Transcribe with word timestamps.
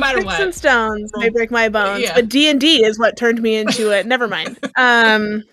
no 0.00 0.06
matter 0.06 0.24
what. 0.24 0.40
and 0.40 0.54
stones 0.54 1.10
may 1.16 1.28
break 1.28 1.50
my 1.50 1.68
bones, 1.68 2.02
Yeah. 2.02 2.14
but 2.14 2.28
D 2.28 2.48
and 2.48 2.60
D 2.60 2.84
is 2.84 2.98
what 2.98 3.16
turned 3.16 3.40
me 3.42 3.56
into 3.56 3.90
it. 3.90 4.06
Never 4.06 4.28
mind. 4.28 4.58
Um, 4.76 5.44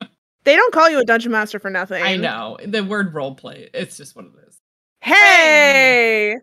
they 0.44 0.56
don't 0.56 0.72
call 0.72 0.90
you 0.90 0.98
a 1.00 1.04
dungeon 1.04 1.32
master 1.32 1.58
for 1.58 1.70
nothing. 1.70 2.02
I 2.02 2.16
know 2.16 2.58
the 2.64 2.84
word 2.84 3.14
role 3.14 3.34
play. 3.34 3.70
It's 3.72 3.96
just 3.96 4.14
what 4.16 4.26
it 4.26 4.32
is. 4.48 4.58
Hey, 5.00 6.36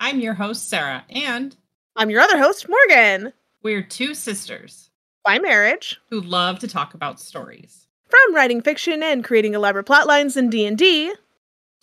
I'm 0.00 0.20
your 0.20 0.34
host 0.34 0.68
Sarah, 0.68 1.04
and 1.10 1.56
I'm 1.96 2.10
your 2.10 2.20
other 2.20 2.38
host, 2.38 2.66
Morgan. 2.68 3.32
we're 3.62 3.82
two 3.82 4.14
sisters 4.14 4.90
By 5.24 5.38
marriage, 5.38 6.00
who 6.10 6.20
love 6.20 6.58
to 6.60 6.68
talk 6.68 6.94
about 6.94 7.20
stories. 7.20 7.86
from 8.08 8.34
writing 8.34 8.60
fiction 8.62 9.02
and 9.02 9.24
creating 9.24 9.54
elaborate 9.54 9.84
plot 9.84 10.06
lines 10.06 10.36
in 10.36 10.50
D 10.50 10.66
and 10.66 10.76
D, 10.78 11.12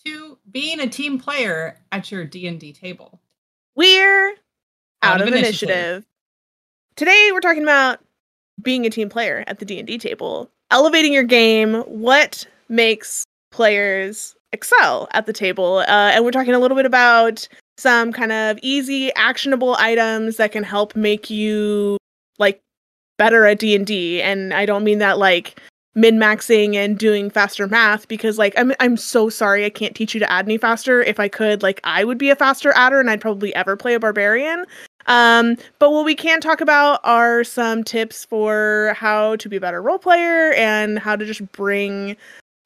To 0.06 0.38
being 0.50 0.80
a 0.80 0.88
team 0.88 1.20
player 1.20 1.80
at 1.92 2.12
your 2.12 2.26
D 2.26 2.48
and 2.48 2.60
D 2.60 2.74
table. 2.74 3.20
we're 3.76 4.36
out, 5.06 5.22
of, 5.22 5.28
initiative. 5.28 6.06
Today, 6.96 7.30
we're 7.32 7.40
talking 7.40 7.64
about 7.64 8.00
being 8.62 8.86
a 8.86 8.90
team 8.90 9.10
player 9.10 9.44
at 9.48 9.60
the 9.60 9.66
D 9.66 9.80
and 9.80 9.88
D 9.88 9.98
table, 9.98 10.50
elevating 10.72 11.14
your 11.14 11.24
game. 11.24 11.82
What 11.82 12.46
makes 12.70 13.26
players 13.52 14.36
excel 14.52 15.08
at 15.12 15.26
the 15.26 15.34
table? 15.34 15.80
Uh, 15.80 16.12
and 16.14 16.24
we're 16.24 16.32
talking 16.32 16.54
a 16.54 16.60
little 16.60 16.78
bit 16.78 16.86
about 16.86 17.48
some 17.78 18.14
kind 18.14 18.32
of 18.32 18.58
easy, 18.62 19.14
actionable 19.16 19.76
items 19.80 20.38
that 20.38 20.52
can 20.52 20.64
help 20.64 20.96
make 20.96 21.30
you 21.30 21.98
like 22.40 22.62
better 23.18 23.46
at 23.46 23.60
D 23.60 24.22
and 24.22 24.54
I 24.54 24.66
don't 24.66 24.84
mean 24.84 25.00
that 25.00 25.18
like 25.18 25.60
min 25.96 26.18
maxing 26.18 26.76
and 26.76 27.00
doing 27.00 27.30
faster 27.30 27.68
math 27.68 28.08
because 28.08 28.38
like 28.38 28.54
I'm 28.58 28.74
I'm 28.80 28.98
so 28.98 29.30
sorry 29.30 29.66
I 29.66 29.70
can't 29.70 29.96
teach 29.96 30.14
you 30.14 30.20
to 30.20 30.32
add 30.32 30.46
any 30.46 30.58
faster. 30.58 31.02
If 31.02 31.20
I 31.20 31.30
could, 31.30 31.64
like 31.64 31.80
I 31.84 32.04
would 32.04 32.18
be 32.18 32.30
a 32.30 32.36
faster 32.36 32.74
adder 32.76 33.00
and 33.00 33.10
I'd 33.10 33.22
probably 33.22 33.56
ever 33.56 33.78
play 33.78 33.94
a 33.94 34.00
barbarian. 34.00 34.66
Um, 35.08 35.58
but 35.80 35.92
what 35.92 36.06
we 36.06 36.16
can 36.16 36.42
talk 36.42 36.62
about 36.62 37.00
are 37.04 37.44
some 37.44 37.84
tips 37.84 38.26
for 38.26 38.96
how 38.98 39.36
to 39.38 39.50
be 39.50 39.58
a 39.58 39.62
better 39.62 39.82
role 39.82 40.00
player 40.00 40.54
and 40.54 40.98
how 41.00 41.16
to 41.16 41.26
just 41.26 41.52
bring 41.52 42.18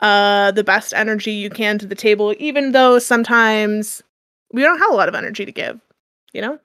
uh 0.02 0.52
the 0.52 0.64
best 0.64 0.94
energy 0.94 1.32
you 1.32 1.50
can 1.50 1.78
to 1.80 1.86
the 1.86 1.96
table, 1.96 2.34
even 2.40 2.72
though 2.72 3.00
sometimes 3.00 4.02
we 4.54 4.62
don't 4.62 4.80
have 4.80 4.92
a 4.92 4.96
lot 4.96 5.10
of 5.10 5.16
energy 5.16 5.46
to 5.46 5.52
give, 5.52 5.80
you 6.34 6.42
know? 6.42 6.58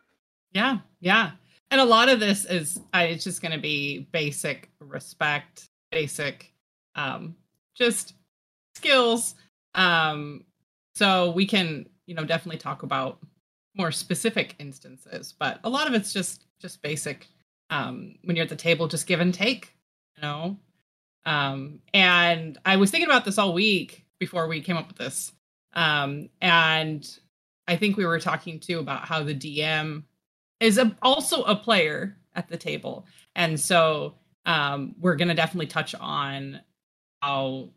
Yeah, 0.53 0.79
yeah. 1.01 1.33
And 1.71 1.81
a 1.81 1.85
lot 1.85 2.09
of 2.09 2.21
this 2.21 2.45
is 2.45 2.79
uh, 2.95 2.99
it's 2.99 3.25
just 3.25 3.43
going 3.43 3.53
to 3.53 3.59
be 3.59 4.07
basic 4.13 4.71
respect, 4.81 5.67
basic 5.91 6.53
um 6.95 7.35
just 7.75 8.15
skills. 8.77 9.35
Um 9.75 10.45
so 10.95 11.33
we 11.33 11.45
can, 11.47 11.87
you 12.07 12.15
know, 12.15 12.25
definitely 12.25 12.61
talk 12.61 12.85
about 12.85 13.19
more 13.75 13.93
specific 13.93 14.55
instances, 14.59 15.35
but 15.39 15.61
a 15.65 15.69
lot 15.69 15.87
of 15.87 15.95
it's 15.95 16.13
just 16.13 16.45
just 16.61 16.83
basic 16.83 17.29
um 17.71 18.15
when 18.25 18.37
you're 18.37 18.45
at 18.45 18.49
the 18.49 18.57
table 18.57 18.89
just 18.89 19.07
give 19.07 19.21
and 19.21 19.35
take, 19.35 19.75
you 20.17 20.23
know. 20.23 20.57
Um 21.27 21.81
and 21.93 22.59
I 22.65 22.77
was 22.77 22.91
thinking 22.91 23.09
about 23.09 23.25
this 23.25 23.39
all 23.39 23.53
week 23.53 24.05
before 24.19 24.47
we 24.47 24.61
came 24.61 24.77
up 24.77 24.89
with 24.89 24.99
this. 24.99 25.33
Um 25.75 26.29
and 26.41 27.07
I 27.67 27.77
think 27.77 27.97
we 27.97 28.07
were 28.07 28.21
talking 28.21 28.61
too 28.61 28.79
about 28.79 29.07
how 29.07 29.23
the 29.23 29.35
DM 29.35 30.05
is 30.61 30.79
a, 30.79 30.95
also 31.03 31.43
a 31.43 31.57
player 31.57 32.17
at 32.35 32.49
the 32.49 32.57
table, 32.57 33.07
and 33.35 33.59
so 33.59 34.15
um, 34.47 34.95
we're 35.01 35.17
going 35.17 35.29
to 35.29 35.35
definitely 35.35 35.67
touch 35.67 35.95
on 35.95 36.61
how 37.23 37.71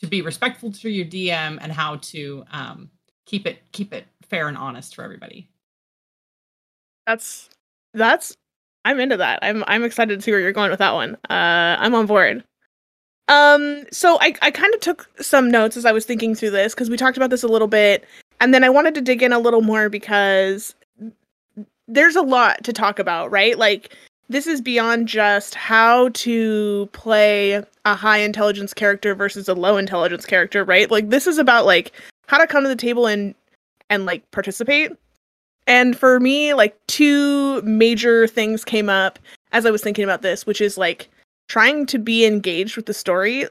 to 0.00 0.06
be 0.06 0.22
respectful 0.22 0.72
to 0.72 0.90
your 0.90 1.06
DM 1.06 1.58
and 1.60 1.72
how 1.72 1.96
to 1.96 2.44
um, 2.50 2.90
keep 3.26 3.46
it 3.46 3.58
keep 3.72 3.92
it 3.92 4.06
fair 4.28 4.48
and 4.48 4.56
honest 4.56 4.94
for 4.94 5.04
everybody. 5.04 5.48
That's 7.06 7.50
that's 7.92 8.36
I'm 8.84 8.98
into 9.00 9.16
that. 9.18 9.40
I'm 9.42 9.64
I'm 9.66 9.84
excited 9.84 10.16
to 10.16 10.22
see 10.22 10.30
where 10.30 10.40
you're 10.40 10.52
going 10.52 10.70
with 10.70 10.78
that 10.78 10.94
one. 10.94 11.16
Uh 11.28 11.76
I'm 11.78 11.94
on 11.94 12.06
board. 12.06 12.42
Um 13.28 13.84
so 13.92 14.18
I 14.20 14.34
I 14.40 14.50
kind 14.50 14.72
of 14.74 14.80
took 14.80 15.08
some 15.20 15.50
notes 15.50 15.76
as 15.76 15.84
I 15.84 15.92
was 15.92 16.06
thinking 16.06 16.34
through 16.34 16.50
this 16.50 16.74
cuz 16.74 16.88
we 16.88 16.96
talked 16.96 17.16
about 17.16 17.30
this 17.30 17.42
a 17.42 17.48
little 17.48 17.68
bit 17.68 18.04
and 18.40 18.54
then 18.54 18.64
I 18.64 18.70
wanted 18.70 18.94
to 18.94 19.00
dig 19.00 19.22
in 19.22 19.32
a 19.32 19.38
little 19.38 19.62
more 19.62 19.88
because 19.88 20.74
there's 21.88 22.16
a 22.16 22.22
lot 22.22 22.64
to 22.64 22.72
talk 22.72 22.98
about, 22.98 23.30
right? 23.30 23.58
Like 23.58 23.96
this 24.28 24.46
is 24.46 24.60
beyond 24.60 25.06
just 25.06 25.54
how 25.54 26.08
to 26.10 26.88
play 26.92 27.62
a 27.84 27.94
high 27.94 28.18
intelligence 28.18 28.74
character 28.74 29.14
versus 29.14 29.48
a 29.48 29.54
low 29.54 29.76
intelligence 29.76 30.26
character, 30.26 30.64
right? 30.64 30.90
Like 30.90 31.10
this 31.10 31.26
is 31.26 31.38
about 31.38 31.64
like 31.64 31.92
how 32.26 32.38
to 32.38 32.46
come 32.46 32.62
to 32.62 32.68
the 32.68 32.76
table 32.76 33.06
and 33.06 33.34
and 33.90 34.06
like 34.06 34.28
participate. 34.30 34.92
And 35.66 35.96
for 35.96 36.20
me, 36.20 36.54
like 36.54 36.78
two 36.86 37.60
major 37.62 38.26
things 38.26 38.64
came 38.64 38.88
up 38.88 39.18
as 39.52 39.66
I 39.66 39.70
was 39.70 39.82
thinking 39.82 40.04
about 40.04 40.22
this, 40.22 40.46
which 40.46 40.60
is 40.60 40.78
like 40.78 41.08
trying 41.48 41.86
to 41.86 41.98
be 41.98 42.24
engaged 42.24 42.76
with 42.76 42.86
the 42.86 42.94
story. 42.94 43.46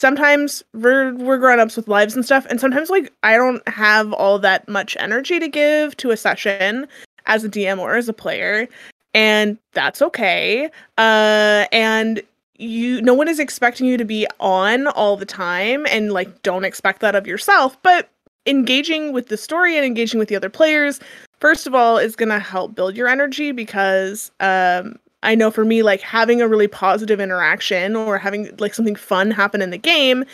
Sometimes 0.00 0.62
we're 0.74 1.14
we're 1.14 1.38
grown 1.38 1.60
ups 1.60 1.76
with 1.76 1.88
lives 1.88 2.14
and 2.14 2.24
stuff, 2.24 2.46
and 2.50 2.60
sometimes 2.60 2.90
like 2.90 3.12
I 3.22 3.36
don't 3.36 3.66
have 3.68 4.12
all 4.12 4.38
that 4.40 4.68
much 4.68 4.96
energy 4.98 5.38
to 5.40 5.48
give 5.48 5.96
to 5.98 6.10
a 6.10 6.16
session 6.16 6.86
as 7.26 7.44
a 7.44 7.48
DM 7.48 7.78
or 7.78 7.94
as 7.94 8.08
a 8.08 8.12
player, 8.12 8.68
and 9.14 9.56
that's 9.72 10.02
okay. 10.02 10.68
Uh, 10.98 11.66
and 11.72 12.22
you, 12.56 13.00
no 13.02 13.14
one 13.14 13.28
is 13.28 13.38
expecting 13.38 13.86
you 13.86 13.96
to 13.96 14.04
be 14.04 14.26
on 14.40 14.88
all 14.88 15.16
the 15.16 15.26
time, 15.26 15.86
and 15.86 16.12
like 16.12 16.42
don't 16.42 16.64
expect 16.64 17.00
that 17.00 17.14
of 17.14 17.26
yourself. 17.26 17.80
But 17.82 18.10
engaging 18.46 19.12
with 19.12 19.28
the 19.28 19.36
story 19.36 19.76
and 19.76 19.84
engaging 19.86 20.18
with 20.18 20.28
the 20.28 20.36
other 20.36 20.50
players 20.50 21.00
first 21.40 21.66
of 21.66 21.74
all 21.74 21.98
is 21.98 22.16
going 22.16 22.28
to 22.28 22.38
help 22.38 22.74
build 22.74 22.96
your 22.96 23.08
energy 23.08 23.52
because 23.52 24.30
um 24.40 24.96
I 25.22 25.34
know 25.34 25.50
for 25.50 25.64
me 25.64 25.82
like 25.82 26.00
having 26.02 26.42
a 26.42 26.48
really 26.48 26.68
positive 26.68 27.20
interaction 27.20 27.96
or 27.96 28.18
having 28.18 28.54
like 28.58 28.74
something 28.74 28.96
fun 28.96 29.30
happen 29.30 29.62
in 29.62 29.70
the 29.70 29.78
game 29.78 30.24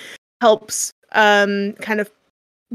helps 0.41 0.93
um 1.13 1.73
kind 1.75 2.01
of 2.01 2.11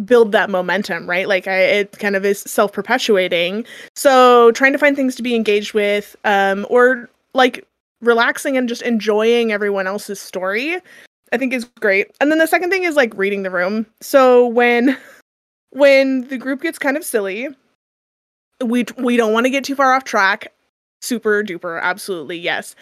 build 0.03 0.33
that 0.33 0.49
momentum, 0.49 1.09
right? 1.09 1.27
Like 1.27 1.47
I 1.47 1.57
it 1.59 1.99
kind 1.99 2.15
of 2.15 2.25
is 2.25 2.39
self-perpetuating. 2.41 3.65
So 3.95 4.51
trying 4.51 4.73
to 4.73 4.77
find 4.77 4.95
things 4.95 5.15
to 5.15 5.23
be 5.23 5.35
engaged 5.35 5.73
with 5.73 6.15
um 6.25 6.65
or 6.69 7.09
like 7.33 7.65
relaxing 8.01 8.57
and 8.57 8.67
just 8.69 8.81
enjoying 8.81 9.51
everyone 9.51 9.87
else's 9.87 10.19
story 10.19 10.79
I 11.31 11.37
think 11.37 11.53
is 11.53 11.65
great. 11.79 12.07
And 12.21 12.31
then 12.31 12.37
the 12.37 12.47
second 12.47 12.69
thing 12.69 12.83
is 12.83 12.95
like 12.95 13.13
reading 13.17 13.43
the 13.43 13.49
room. 13.49 13.85
So 13.99 14.47
when 14.47 14.97
when 15.75 16.27
the 16.29 16.37
group 16.37 16.61
gets 16.61 16.79
kind 16.79 16.95
of 16.95 17.03
silly, 17.03 17.49
we 18.63 18.85
we 18.97 19.17
don't 19.17 19.33
want 19.33 19.45
to 19.45 19.49
get 19.49 19.65
too 19.65 19.75
far 19.75 19.93
off 19.93 20.05
track. 20.05 20.53
Super 21.01 21.43
duper, 21.43 21.81
absolutely 21.81 22.37
yes. 22.37 22.75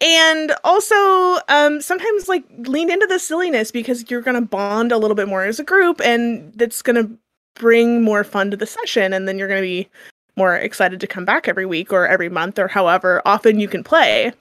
And 0.00 0.52
also, 0.62 1.38
um, 1.48 1.80
sometimes 1.80 2.28
like 2.28 2.44
lean 2.58 2.90
into 2.90 3.06
the 3.06 3.18
silliness 3.18 3.70
because 3.70 4.10
you're 4.10 4.20
gonna 4.20 4.42
bond 4.42 4.92
a 4.92 4.98
little 4.98 5.14
bit 5.14 5.26
more 5.26 5.44
as 5.44 5.58
a 5.58 5.64
group, 5.64 6.02
and 6.02 6.52
that's 6.54 6.82
gonna 6.82 7.08
bring 7.54 8.02
more 8.02 8.24
fun 8.24 8.50
to 8.50 8.56
the 8.58 8.66
session, 8.66 9.14
and 9.14 9.26
then 9.26 9.38
you're 9.38 9.48
gonna 9.48 9.62
be 9.62 9.88
more 10.36 10.54
excited 10.54 11.00
to 11.00 11.06
come 11.06 11.24
back 11.24 11.48
every 11.48 11.64
week 11.64 11.92
or 11.92 12.06
every 12.06 12.28
month 12.28 12.58
or 12.58 12.68
however 12.68 13.22
often 13.24 13.58
you 13.58 13.68
can 13.68 13.82
play. 13.82 14.32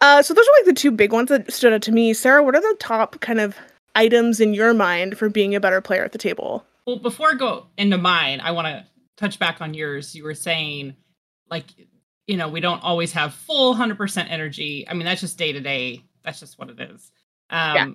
Uh, 0.00 0.22
so 0.22 0.32
those 0.32 0.46
are 0.46 0.58
like 0.58 0.66
the 0.66 0.74
two 0.74 0.92
big 0.92 1.12
ones 1.12 1.30
that 1.30 1.50
stood 1.52 1.72
out 1.72 1.82
to 1.82 1.92
me. 1.92 2.12
Sarah, 2.12 2.44
what 2.44 2.54
are 2.54 2.60
the 2.60 2.76
top 2.78 3.18
kind 3.20 3.40
of 3.40 3.56
items 3.94 4.40
in 4.40 4.54
your 4.54 4.74
mind 4.74 5.18
for 5.18 5.28
being 5.28 5.54
a 5.54 5.60
better 5.60 5.80
player 5.80 6.04
at 6.04 6.12
the 6.12 6.18
table? 6.18 6.64
Well, 6.86 6.98
before 6.98 7.30
I 7.30 7.34
go 7.34 7.66
into 7.78 7.98
mine, 7.98 8.40
I 8.40 8.50
want 8.52 8.66
to 8.66 8.84
touch 9.16 9.38
back 9.38 9.60
on 9.60 9.74
yours. 9.74 10.14
You 10.14 10.24
were 10.24 10.34
saying, 10.34 10.94
like, 11.50 11.66
you 12.26 12.36
know, 12.36 12.48
we 12.48 12.60
don't 12.60 12.82
always 12.82 13.12
have 13.12 13.34
full 13.34 13.74
100% 13.74 14.30
energy. 14.30 14.86
I 14.88 14.94
mean, 14.94 15.04
that's 15.04 15.20
just 15.20 15.38
day 15.38 15.52
to 15.52 15.60
day. 15.60 16.02
That's 16.24 16.40
just 16.40 16.58
what 16.58 16.70
it 16.70 16.80
is. 16.80 17.10
Um, 17.50 17.74
Yeah. 17.74 17.86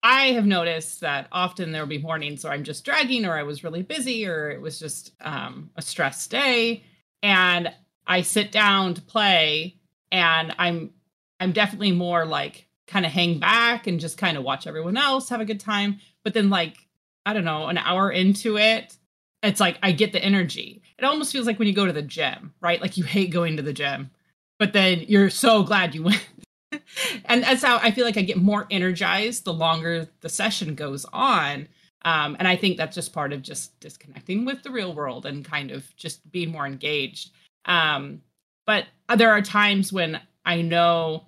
I 0.00 0.26
have 0.32 0.46
noticed 0.46 1.00
that 1.00 1.26
often 1.32 1.72
there 1.72 1.82
will 1.82 1.88
be 1.88 1.98
mornings 1.98 2.44
where 2.44 2.52
I'm 2.52 2.62
just 2.62 2.84
dragging, 2.84 3.24
or 3.26 3.36
I 3.36 3.42
was 3.42 3.64
really 3.64 3.82
busy, 3.82 4.26
or 4.28 4.48
it 4.48 4.60
was 4.60 4.78
just 4.78 5.12
um, 5.20 5.70
a 5.74 5.82
stressed 5.82 6.30
day, 6.30 6.84
and 7.20 7.72
I 8.06 8.22
sit 8.22 8.52
down 8.52 8.94
to 8.94 9.02
play, 9.02 9.74
and 10.12 10.54
I'm 10.56 10.92
I'm 11.40 11.50
definitely 11.50 11.90
more 11.90 12.24
like 12.24 12.67
kind 12.88 13.06
of 13.06 13.12
hang 13.12 13.38
back 13.38 13.86
and 13.86 14.00
just 14.00 14.18
kind 14.18 14.36
of 14.36 14.42
watch 14.42 14.66
everyone 14.66 14.96
else 14.96 15.28
have 15.28 15.40
a 15.40 15.44
good 15.44 15.60
time. 15.60 16.00
But 16.24 16.34
then, 16.34 16.50
like 16.50 16.88
I 17.24 17.32
don't 17.32 17.44
know, 17.44 17.66
an 17.66 17.78
hour 17.78 18.10
into 18.10 18.58
it, 18.58 18.96
it's 19.42 19.60
like 19.60 19.78
I 19.82 19.92
get 19.92 20.12
the 20.12 20.24
energy. 20.24 20.82
It 20.98 21.04
almost 21.04 21.32
feels 21.32 21.46
like 21.46 21.58
when 21.58 21.68
you 21.68 21.74
go 21.74 21.86
to 21.86 21.92
the 21.92 22.02
gym, 22.02 22.52
right? 22.60 22.80
Like 22.80 22.96
you 22.96 23.04
hate 23.04 23.30
going 23.30 23.56
to 23.56 23.62
the 23.62 23.72
gym, 23.72 24.10
but 24.58 24.72
then 24.72 25.04
you're 25.06 25.30
so 25.30 25.62
glad 25.62 25.94
you 25.94 26.04
went. 26.04 26.26
and 27.26 27.42
that's 27.44 27.62
how 27.62 27.78
I 27.78 27.90
feel 27.90 28.04
like 28.04 28.16
I 28.16 28.22
get 28.22 28.38
more 28.38 28.66
energized 28.70 29.44
the 29.44 29.54
longer 29.54 30.08
the 30.20 30.28
session 30.28 30.74
goes 30.74 31.04
on. 31.12 31.68
Um, 32.02 32.36
and 32.38 32.48
I 32.48 32.56
think 32.56 32.76
that's 32.76 32.94
just 32.94 33.12
part 33.12 33.32
of 33.32 33.42
just 33.42 33.78
disconnecting 33.80 34.44
with 34.44 34.62
the 34.62 34.70
real 34.70 34.94
world 34.94 35.26
and 35.26 35.44
kind 35.44 35.70
of 35.70 35.94
just 35.96 36.30
being 36.30 36.50
more 36.50 36.66
engaged. 36.66 37.30
Um, 37.64 38.22
but 38.66 38.86
there 39.16 39.30
are 39.30 39.42
times 39.42 39.92
when 39.92 40.20
I 40.44 40.62
know 40.62 41.26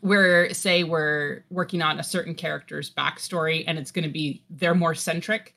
where 0.00 0.52
say 0.54 0.84
we're 0.84 1.44
working 1.50 1.82
on 1.82 1.98
a 1.98 2.02
certain 2.02 2.34
character's 2.34 2.90
backstory 2.94 3.64
and 3.66 3.78
it's 3.78 3.90
going 3.90 4.04
to 4.04 4.10
be 4.10 4.42
they're 4.50 4.74
more 4.74 4.94
centric 4.94 5.56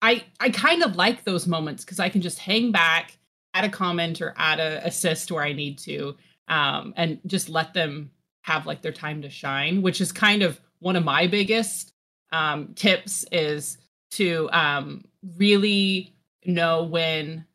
i 0.00 0.22
i 0.38 0.48
kind 0.48 0.82
of 0.84 0.94
like 0.94 1.24
those 1.24 1.48
moments 1.48 1.84
because 1.84 1.98
i 1.98 2.08
can 2.08 2.22
just 2.22 2.38
hang 2.38 2.70
back 2.70 3.18
add 3.54 3.64
a 3.64 3.68
comment 3.68 4.20
or 4.20 4.34
add 4.36 4.60
a 4.60 4.84
assist 4.86 5.30
where 5.30 5.44
I 5.44 5.52
need 5.52 5.78
to, 5.78 6.16
um, 6.48 6.92
and 6.96 7.20
just 7.26 7.48
let 7.48 7.72
them 7.72 8.10
have 8.42 8.66
like 8.66 8.82
their 8.82 8.92
time 8.92 9.22
to 9.22 9.30
shine, 9.30 9.80
which 9.80 10.00
is 10.00 10.12
kind 10.12 10.42
of 10.42 10.60
one 10.80 10.96
of 10.96 11.04
my 11.04 11.26
biggest 11.26 11.92
um, 12.32 12.74
tips 12.74 13.24
is 13.32 13.78
to 14.10 14.50
um, 14.52 15.04
really 15.38 16.14
know 16.44 16.82
when 16.82 17.46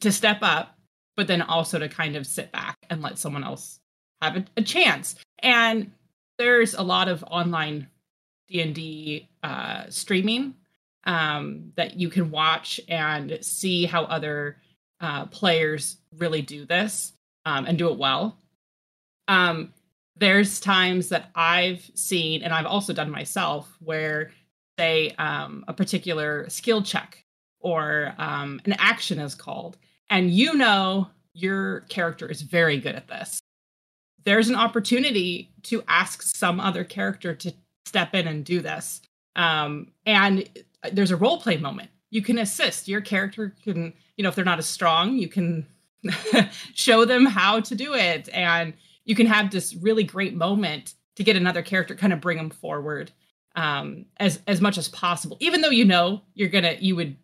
to 0.00 0.12
step 0.12 0.38
up, 0.42 0.78
but 1.16 1.26
then 1.26 1.42
also 1.42 1.78
to 1.78 1.88
kind 1.88 2.14
of 2.14 2.26
sit 2.26 2.52
back 2.52 2.76
and 2.90 3.02
let 3.02 3.18
someone 3.18 3.42
else 3.42 3.80
have 4.20 4.36
a, 4.36 4.44
a 4.56 4.62
chance. 4.62 5.16
And 5.40 5.92
there's 6.38 6.74
a 6.74 6.82
lot 6.82 7.08
of 7.08 7.24
online 7.24 7.88
D 8.48 8.60
and 8.60 8.74
D 8.74 9.28
uh, 9.42 9.84
streaming 9.88 10.54
um, 11.04 11.72
that 11.76 11.98
you 11.98 12.08
can 12.08 12.30
watch 12.30 12.80
and 12.88 13.38
see 13.42 13.84
how 13.84 14.04
other 14.04 14.56
uh, 15.00 15.26
players 15.26 15.96
really 16.16 16.42
do 16.42 16.64
this 16.64 17.12
um, 17.44 17.66
and 17.66 17.78
do 17.78 17.90
it 17.90 17.98
well. 17.98 18.38
Um, 19.26 19.72
there's 20.16 20.58
times 20.58 21.10
that 21.10 21.30
I've 21.34 21.88
seen, 21.94 22.42
and 22.42 22.52
I've 22.52 22.66
also 22.66 22.92
done 22.92 23.10
myself, 23.10 23.72
where 23.80 24.30
say 24.78 25.14
um, 25.18 25.64
a 25.68 25.72
particular 25.72 26.48
skill 26.48 26.82
check 26.82 27.24
or 27.60 28.14
um, 28.18 28.60
an 28.64 28.74
action 28.78 29.18
is 29.18 29.34
called, 29.34 29.76
and 30.10 30.30
you 30.30 30.54
know 30.54 31.08
your 31.34 31.80
character 31.82 32.26
is 32.28 32.42
very 32.42 32.78
good 32.78 32.94
at 32.94 33.08
this. 33.08 33.40
There's 34.24 34.48
an 34.48 34.54
opportunity 34.54 35.50
to 35.64 35.82
ask 35.88 36.22
some 36.22 36.60
other 36.60 36.84
character 36.84 37.34
to 37.34 37.52
step 37.86 38.14
in 38.14 38.26
and 38.26 38.44
do 38.44 38.60
this. 38.60 39.00
Um, 39.36 39.88
and 40.04 40.48
there's 40.92 41.10
a 41.10 41.16
role 41.16 41.40
play 41.40 41.56
moment. 41.56 41.90
You 42.10 42.22
can 42.22 42.38
assist. 42.38 42.88
Your 42.88 43.00
character 43.00 43.54
can, 43.62 43.92
you 44.16 44.22
know, 44.22 44.28
if 44.28 44.34
they're 44.34 44.44
not 44.44 44.58
as 44.58 44.66
strong, 44.66 45.16
you 45.16 45.28
can 45.28 45.66
show 46.74 47.04
them 47.04 47.26
how 47.26 47.60
to 47.60 47.74
do 47.74 47.94
it. 47.94 48.28
And 48.32 48.74
you 49.04 49.14
can 49.14 49.26
have 49.26 49.50
this 49.50 49.74
really 49.74 50.04
great 50.04 50.34
moment 50.34 50.94
to 51.16 51.24
get 51.24 51.36
another 51.36 51.62
character, 51.62 51.94
kind 51.94 52.12
of 52.12 52.20
bring 52.20 52.36
them 52.36 52.50
forward 52.50 53.10
um, 53.56 54.06
as 54.18 54.40
as 54.46 54.60
much 54.60 54.78
as 54.78 54.88
possible. 54.88 55.36
Even 55.40 55.60
though 55.60 55.70
you 55.70 55.84
know 55.84 56.22
you're 56.34 56.48
gonna, 56.48 56.76
you 56.78 56.94
would 56.94 57.16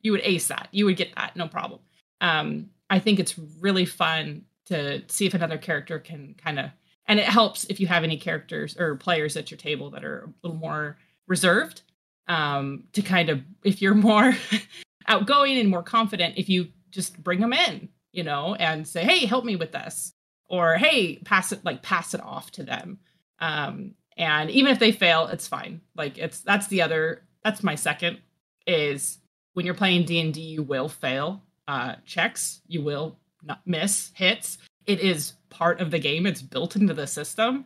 you 0.00 0.12
would 0.12 0.20
ace 0.24 0.48
that, 0.48 0.68
you 0.70 0.84
would 0.84 0.96
get 0.96 1.14
that, 1.16 1.36
no 1.36 1.48
problem. 1.48 1.80
Um, 2.20 2.70
I 2.90 2.98
think 2.98 3.18
it's 3.18 3.38
really 3.60 3.84
fun 3.84 4.44
to 4.66 5.02
see 5.08 5.26
if 5.26 5.34
another 5.34 5.58
character 5.58 5.98
can 5.98 6.34
kind 6.34 6.58
of, 6.58 6.70
and 7.06 7.18
it 7.18 7.26
helps 7.26 7.64
if 7.64 7.80
you 7.80 7.86
have 7.86 8.04
any 8.04 8.16
characters 8.16 8.76
or 8.78 8.96
players 8.96 9.36
at 9.36 9.50
your 9.50 9.58
table 9.58 9.90
that 9.90 10.04
are 10.04 10.24
a 10.24 10.46
little 10.46 10.58
more 10.58 10.96
reserved 11.26 11.82
um, 12.28 12.84
to 12.92 13.02
kind 13.02 13.28
of 13.28 13.40
if 13.64 13.82
you're 13.82 13.94
more 14.10 14.34
outgoing 15.08 15.58
and 15.58 15.68
more 15.68 15.82
confident 15.82 16.34
if 16.36 16.48
you 16.48 16.68
just 16.90 17.22
bring 17.22 17.40
them 17.40 17.52
in 17.52 17.88
you 18.12 18.22
know 18.22 18.54
and 18.54 18.86
say 18.86 19.02
hey 19.04 19.26
help 19.26 19.44
me 19.44 19.56
with 19.56 19.72
this 19.72 20.12
or 20.48 20.74
hey 20.74 21.16
pass 21.24 21.52
it 21.52 21.64
like 21.64 21.82
pass 21.82 22.14
it 22.14 22.22
off 22.22 22.50
to 22.52 22.62
them. 22.62 22.98
Um, 23.38 23.94
and 24.16 24.50
even 24.50 24.70
if 24.70 24.78
they 24.78 24.92
fail 24.92 25.26
it's 25.26 25.48
fine. 25.48 25.80
Like 25.96 26.18
it's 26.18 26.40
that's 26.40 26.68
the 26.68 26.82
other 26.82 27.24
that's 27.42 27.62
my 27.62 27.74
second 27.74 28.18
is 28.66 29.18
when 29.54 29.66
you're 29.66 29.74
playing 29.74 30.04
d&d 30.04 30.40
you 30.40 30.62
will 30.62 30.88
fail 30.88 31.42
uh, 31.66 31.94
checks. 32.04 32.60
You 32.66 32.82
will 32.82 33.18
not 33.44 33.60
miss 33.66 34.12
hits 34.14 34.58
it 34.86 35.00
is 35.00 35.34
part 35.50 35.80
of 35.80 35.90
the 35.90 35.98
game 35.98 36.26
it's 36.26 36.42
built 36.42 36.76
into 36.76 36.94
the 36.94 37.06
system 37.06 37.64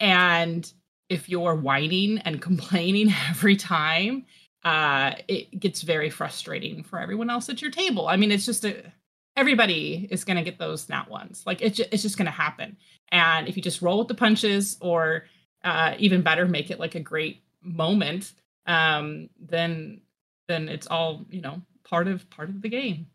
and 0.00 0.72
if 1.08 1.28
you're 1.28 1.54
whining 1.54 2.18
and 2.18 2.40
complaining 2.48 3.12
every 3.28 3.56
time, 3.56 4.26
uh, 4.64 5.12
it 5.28 5.58
gets 5.60 5.82
very 5.82 6.10
frustrating 6.10 6.82
for 6.82 6.98
everyone 6.98 7.30
else 7.30 7.48
at 7.48 7.60
your 7.60 7.70
table. 7.70 8.08
I 8.08 8.16
mean, 8.16 8.32
it's 8.32 8.46
just 8.46 8.64
a 8.64 8.92
everybody 9.36 10.06
is 10.10 10.24
going 10.24 10.36
to 10.36 10.44
get 10.44 10.58
those 10.58 10.88
nat 10.88 11.10
ones. 11.10 11.42
Like 11.44 11.60
it's 11.60 11.76
just, 11.76 11.92
it's 11.92 12.02
just 12.02 12.16
going 12.16 12.26
to 12.26 12.32
happen. 12.32 12.76
And 13.08 13.48
if 13.48 13.56
you 13.56 13.62
just 13.62 13.82
roll 13.82 13.98
with 13.98 14.08
the 14.08 14.14
punches, 14.14 14.78
or 14.80 15.24
uh, 15.64 15.94
even 15.98 16.22
better, 16.22 16.46
make 16.46 16.70
it 16.70 16.80
like 16.80 16.94
a 16.94 17.00
great 17.00 17.42
moment, 17.62 18.32
um, 18.66 19.28
then 19.38 20.00
then 20.48 20.68
it's 20.68 20.86
all 20.86 21.24
you 21.30 21.42
know 21.42 21.60
part 21.84 22.08
of 22.08 22.28
part 22.30 22.48
of 22.48 22.62
the 22.62 22.68
game. 22.68 23.06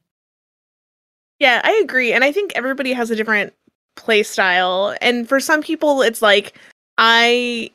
Yeah, 1.39 1.61
I 1.63 1.71
agree, 1.83 2.11
and 2.13 2.23
I 2.23 2.31
think 2.31 2.51
everybody 2.55 2.91
has 2.93 3.09
a 3.11 3.15
different 3.15 3.53
play 3.95 4.23
style, 4.23 4.95
and 5.01 5.27
for 5.27 5.39
some 5.39 5.61
people, 5.61 6.01
it's 6.01 6.21
like 6.21 6.57
I 6.97 7.71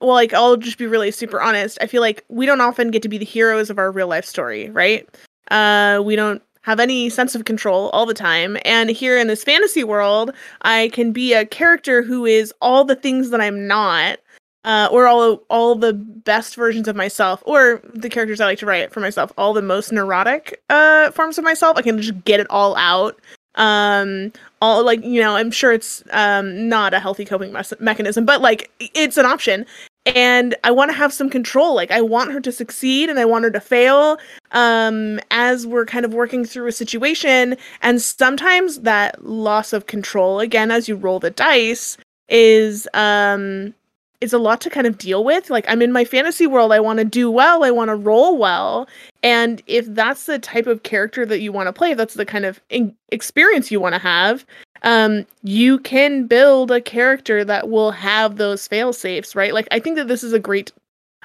well, 0.00 0.14
like 0.14 0.32
I'll 0.34 0.56
just 0.56 0.78
be 0.78 0.86
really 0.86 1.10
super 1.10 1.40
honest. 1.40 1.78
I 1.80 1.86
feel 1.86 2.02
like 2.02 2.24
we 2.28 2.46
don't 2.46 2.60
often 2.60 2.90
get 2.90 3.02
to 3.02 3.08
be 3.08 3.18
the 3.18 3.24
heroes 3.24 3.70
of 3.70 3.78
our 3.78 3.90
real 3.90 4.08
life 4.08 4.24
story, 4.24 4.68
right? 4.70 5.08
Uh, 5.50 6.02
we 6.04 6.16
don't 6.16 6.42
have 6.62 6.80
any 6.80 7.08
sense 7.08 7.34
of 7.34 7.44
control 7.44 7.90
all 7.90 8.06
the 8.06 8.14
time. 8.14 8.58
And 8.64 8.90
here 8.90 9.16
in 9.16 9.28
this 9.28 9.44
fantasy 9.44 9.84
world, 9.84 10.32
I 10.62 10.90
can 10.92 11.12
be 11.12 11.32
a 11.32 11.46
character 11.46 12.02
who 12.02 12.26
is 12.26 12.52
all 12.60 12.84
the 12.84 12.96
things 12.96 13.30
that 13.30 13.40
I'm 13.40 13.66
not, 13.68 14.18
uh, 14.66 14.88
or 14.92 15.06
all 15.06 15.42
all 15.48 15.74
the 15.74 15.94
best 15.94 16.56
versions 16.56 16.88
of 16.88 16.96
myself, 16.96 17.42
or 17.46 17.80
the 17.94 18.10
characters 18.10 18.40
I 18.40 18.46
like 18.46 18.58
to 18.58 18.66
write 18.66 18.92
for 18.92 19.00
myself, 19.00 19.32
all 19.38 19.54
the 19.54 19.62
most 19.62 19.92
neurotic 19.92 20.62
uh, 20.68 21.10
forms 21.12 21.38
of 21.38 21.44
myself. 21.44 21.78
I 21.78 21.82
can 21.82 22.00
just 22.02 22.24
get 22.24 22.40
it 22.40 22.46
all 22.50 22.76
out 22.76 23.18
um 23.56 24.32
all 24.60 24.84
like 24.84 25.02
you 25.02 25.20
know 25.20 25.34
i'm 25.34 25.50
sure 25.50 25.72
it's 25.72 26.02
um 26.10 26.68
not 26.68 26.92
a 26.92 27.00
healthy 27.00 27.24
coping 27.24 27.54
mechanism 27.80 28.24
but 28.24 28.40
like 28.40 28.70
it's 28.78 29.16
an 29.16 29.24
option 29.24 29.64
and 30.04 30.54
i 30.62 30.70
want 30.70 30.90
to 30.90 30.96
have 30.96 31.12
some 31.12 31.30
control 31.30 31.74
like 31.74 31.90
i 31.90 32.00
want 32.00 32.32
her 32.32 32.40
to 32.40 32.52
succeed 32.52 33.08
and 33.08 33.18
i 33.18 33.24
want 33.24 33.44
her 33.44 33.50
to 33.50 33.60
fail 33.60 34.18
um 34.52 35.18
as 35.30 35.66
we're 35.66 35.86
kind 35.86 36.04
of 36.04 36.12
working 36.12 36.44
through 36.44 36.66
a 36.66 36.72
situation 36.72 37.56
and 37.80 38.02
sometimes 38.02 38.80
that 38.80 39.24
loss 39.24 39.72
of 39.72 39.86
control 39.86 40.38
again 40.38 40.70
as 40.70 40.86
you 40.86 40.94
roll 40.94 41.18
the 41.18 41.30
dice 41.30 41.96
is 42.28 42.86
um 42.92 43.72
is 44.20 44.32
a 44.32 44.38
lot 44.38 44.60
to 44.62 44.70
kind 44.70 44.86
of 44.86 44.98
deal 44.98 45.24
with. 45.24 45.50
Like 45.50 45.64
I'm 45.68 45.82
in 45.82 45.92
my 45.92 46.04
fantasy 46.04 46.46
world, 46.46 46.72
I 46.72 46.80
want 46.80 46.98
to 46.98 47.04
do 47.04 47.30
well, 47.30 47.64
I 47.64 47.70
want 47.70 47.88
to 47.88 47.94
roll 47.94 48.36
well. 48.36 48.88
And 49.22 49.62
if 49.66 49.86
that's 49.86 50.26
the 50.26 50.38
type 50.38 50.66
of 50.66 50.82
character 50.82 51.26
that 51.26 51.40
you 51.40 51.52
want 51.52 51.66
to 51.66 51.72
play, 51.72 51.92
if 51.92 51.98
that's 51.98 52.14
the 52.14 52.26
kind 52.26 52.44
of 52.44 52.60
in- 52.70 52.94
experience 53.10 53.70
you 53.70 53.80
want 53.80 53.94
to 53.94 54.00
have, 54.00 54.44
um, 54.82 55.26
you 55.42 55.78
can 55.78 56.26
build 56.26 56.70
a 56.70 56.80
character 56.80 57.44
that 57.44 57.68
will 57.68 57.90
have 57.90 58.36
those 58.36 58.66
fail 58.66 58.92
safes, 58.92 59.34
right? 59.34 59.54
Like 59.54 59.68
I 59.70 59.78
think 59.80 59.96
that 59.96 60.08
this 60.08 60.22
is 60.22 60.32
a 60.32 60.38
great. 60.38 60.72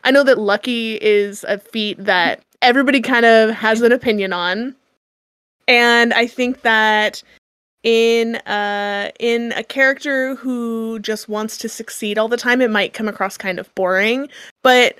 I 0.04 0.12
know 0.12 0.24
that 0.24 0.40
lucky 0.40 0.96
is 0.96 1.44
a 1.48 1.60
feat 1.60 2.04
that 2.04 2.42
everybody 2.62 3.02
kind 3.02 3.26
of 3.26 3.52
has 3.52 3.82
an 3.82 3.92
opinion 3.92 4.34
on, 4.34 4.76
and 5.68 6.14
I 6.14 6.26
think 6.26 6.62
that 6.62 7.22
in 7.84 8.36
uh 8.46 9.10
in 9.20 9.52
a 9.54 9.64
character 9.64 10.36
who 10.36 11.00
just 11.00 11.28
wants 11.28 11.58
to 11.58 11.68
succeed 11.68 12.18
all 12.18 12.28
the 12.28 12.38
time 12.38 12.62
it 12.62 12.70
might 12.70 12.94
come 12.94 13.08
across 13.08 13.38
kind 13.38 13.60
of 13.60 13.74
boring. 13.76 14.30
But 14.62 14.96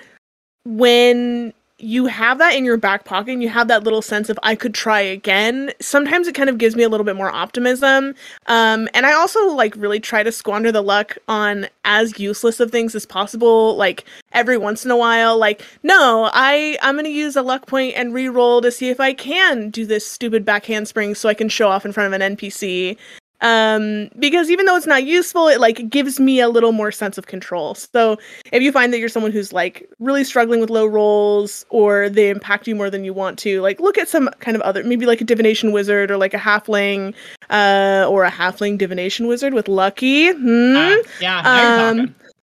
when 0.64 1.52
you 1.82 2.06
have 2.06 2.38
that 2.38 2.54
in 2.54 2.64
your 2.64 2.76
back 2.76 3.04
pocket 3.04 3.32
and 3.32 3.42
you 3.42 3.48
have 3.48 3.66
that 3.68 3.82
little 3.82 4.00
sense 4.00 4.30
of 4.30 4.38
I 4.42 4.54
could 4.54 4.72
try 4.72 5.00
again, 5.00 5.72
sometimes 5.80 6.28
it 6.28 6.34
kind 6.34 6.48
of 6.48 6.56
gives 6.56 6.76
me 6.76 6.84
a 6.84 6.88
little 6.88 7.04
bit 7.04 7.16
more 7.16 7.30
optimism. 7.30 8.14
Um, 8.46 8.88
and 8.94 9.04
I 9.04 9.12
also 9.12 9.48
like 9.48 9.74
really 9.76 9.98
try 9.98 10.22
to 10.22 10.30
squander 10.30 10.70
the 10.70 10.80
luck 10.80 11.18
on 11.26 11.66
as 11.84 12.18
useless 12.20 12.60
of 12.60 12.70
things 12.70 12.94
as 12.94 13.04
possible. 13.04 13.76
Like 13.76 14.04
every 14.32 14.56
once 14.56 14.84
in 14.84 14.92
a 14.92 14.96
while, 14.96 15.36
like, 15.36 15.62
no, 15.82 16.30
I, 16.32 16.78
I'm 16.82 17.02
to 17.02 17.10
use 17.10 17.34
a 17.34 17.42
luck 17.42 17.66
point 17.66 17.94
and 17.96 18.14
re-roll 18.14 18.60
to 18.60 18.70
see 18.70 18.88
if 18.88 19.00
I 19.00 19.12
can 19.12 19.68
do 19.70 19.84
this 19.84 20.06
stupid 20.06 20.44
back 20.44 20.66
handspring 20.66 21.16
so 21.16 21.28
I 21.28 21.34
can 21.34 21.48
show 21.48 21.68
off 21.68 21.84
in 21.84 21.90
front 21.90 22.14
of 22.14 22.20
an 22.20 22.36
NPC 22.36 22.96
um 23.42 24.08
because 24.18 24.50
even 24.50 24.66
though 24.66 24.76
it's 24.76 24.86
not 24.86 25.04
useful 25.04 25.48
it 25.48 25.60
like 25.60 25.88
gives 25.90 26.18
me 26.18 26.40
a 26.40 26.48
little 26.48 26.72
more 26.72 26.90
sense 26.90 27.18
of 27.18 27.26
control. 27.26 27.74
So 27.74 28.16
if 28.52 28.62
you 28.62 28.72
find 28.72 28.92
that 28.92 28.98
you're 28.98 29.08
someone 29.08 29.32
who's 29.32 29.52
like 29.52 29.88
really 29.98 30.24
struggling 30.24 30.60
with 30.60 30.70
low 30.70 30.86
rolls 30.86 31.66
or 31.68 32.08
they 32.08 32.30
impact 32.30 32.66
you 32.66 32.74
more 32.74 32.88
than 32.88 33.04
you 33.04 33.12
want 33.12 33.38
to 33.40 33.60
like 33.60 33.80
look 33.80 33.98
at 33.98 34.08
some 34.08 34.30
kind 34.40 34.56
of 34.56 34.62
other 34.62 34.82
maybe 34.84 35.06
like 35.06 35.20
a 35.20 35.24
divination 35.24 35.72
wizard 35.72 36.10
or 36.10 36.16
like 36.16 36.34
a 36.34 36.38
halfling 36.38 37.14
uh 37.50 38.06
or 38.08 38.24
a 38.24 38.30
halfling 38.30 38.78
divination 38.78 39.26
wizard 39.26 39.54
with 39.54 39.68
lucky. 39.68 40.30
Hmm? 40.32 40.76
uh, 40.76 40.96
yeah 41.20 41.90
um 41.90 42.14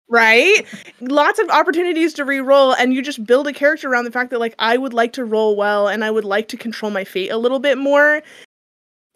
right? 0.08 0.64
Lots 1.00 1.38
of 1.38 1.48
opportunities 1.50 2.14
to 2.14 2.24
re-roll 2.24 2.74
and 2.74 2.94
you 2.94 3.02
just 3.02 3.24
build 3.24 3.46
a 3.46 3.52
character 3.52 3.90
around 3.90 4.04
the 4.04 4.10
fact 4.10 4.30
that 4.30 4.38
like 4.38 4.54
i 4.58 4.76
would 4.76 4.94
like 4.94 5.12
to 5.14 5.24
roll 5.24 5.56
well 5.56 5.88
and 5.88 6.04
i 6.04 6.10
would 6.10 6.24
like 6.24 6.48
to 6.48 6.56
control 6.56 6.90
my 6.90 7.04
fate 7.04 7.30
a 7.30 7.36
little 7.36 7.58
bit 7.58 7.76
more 7.78 8.22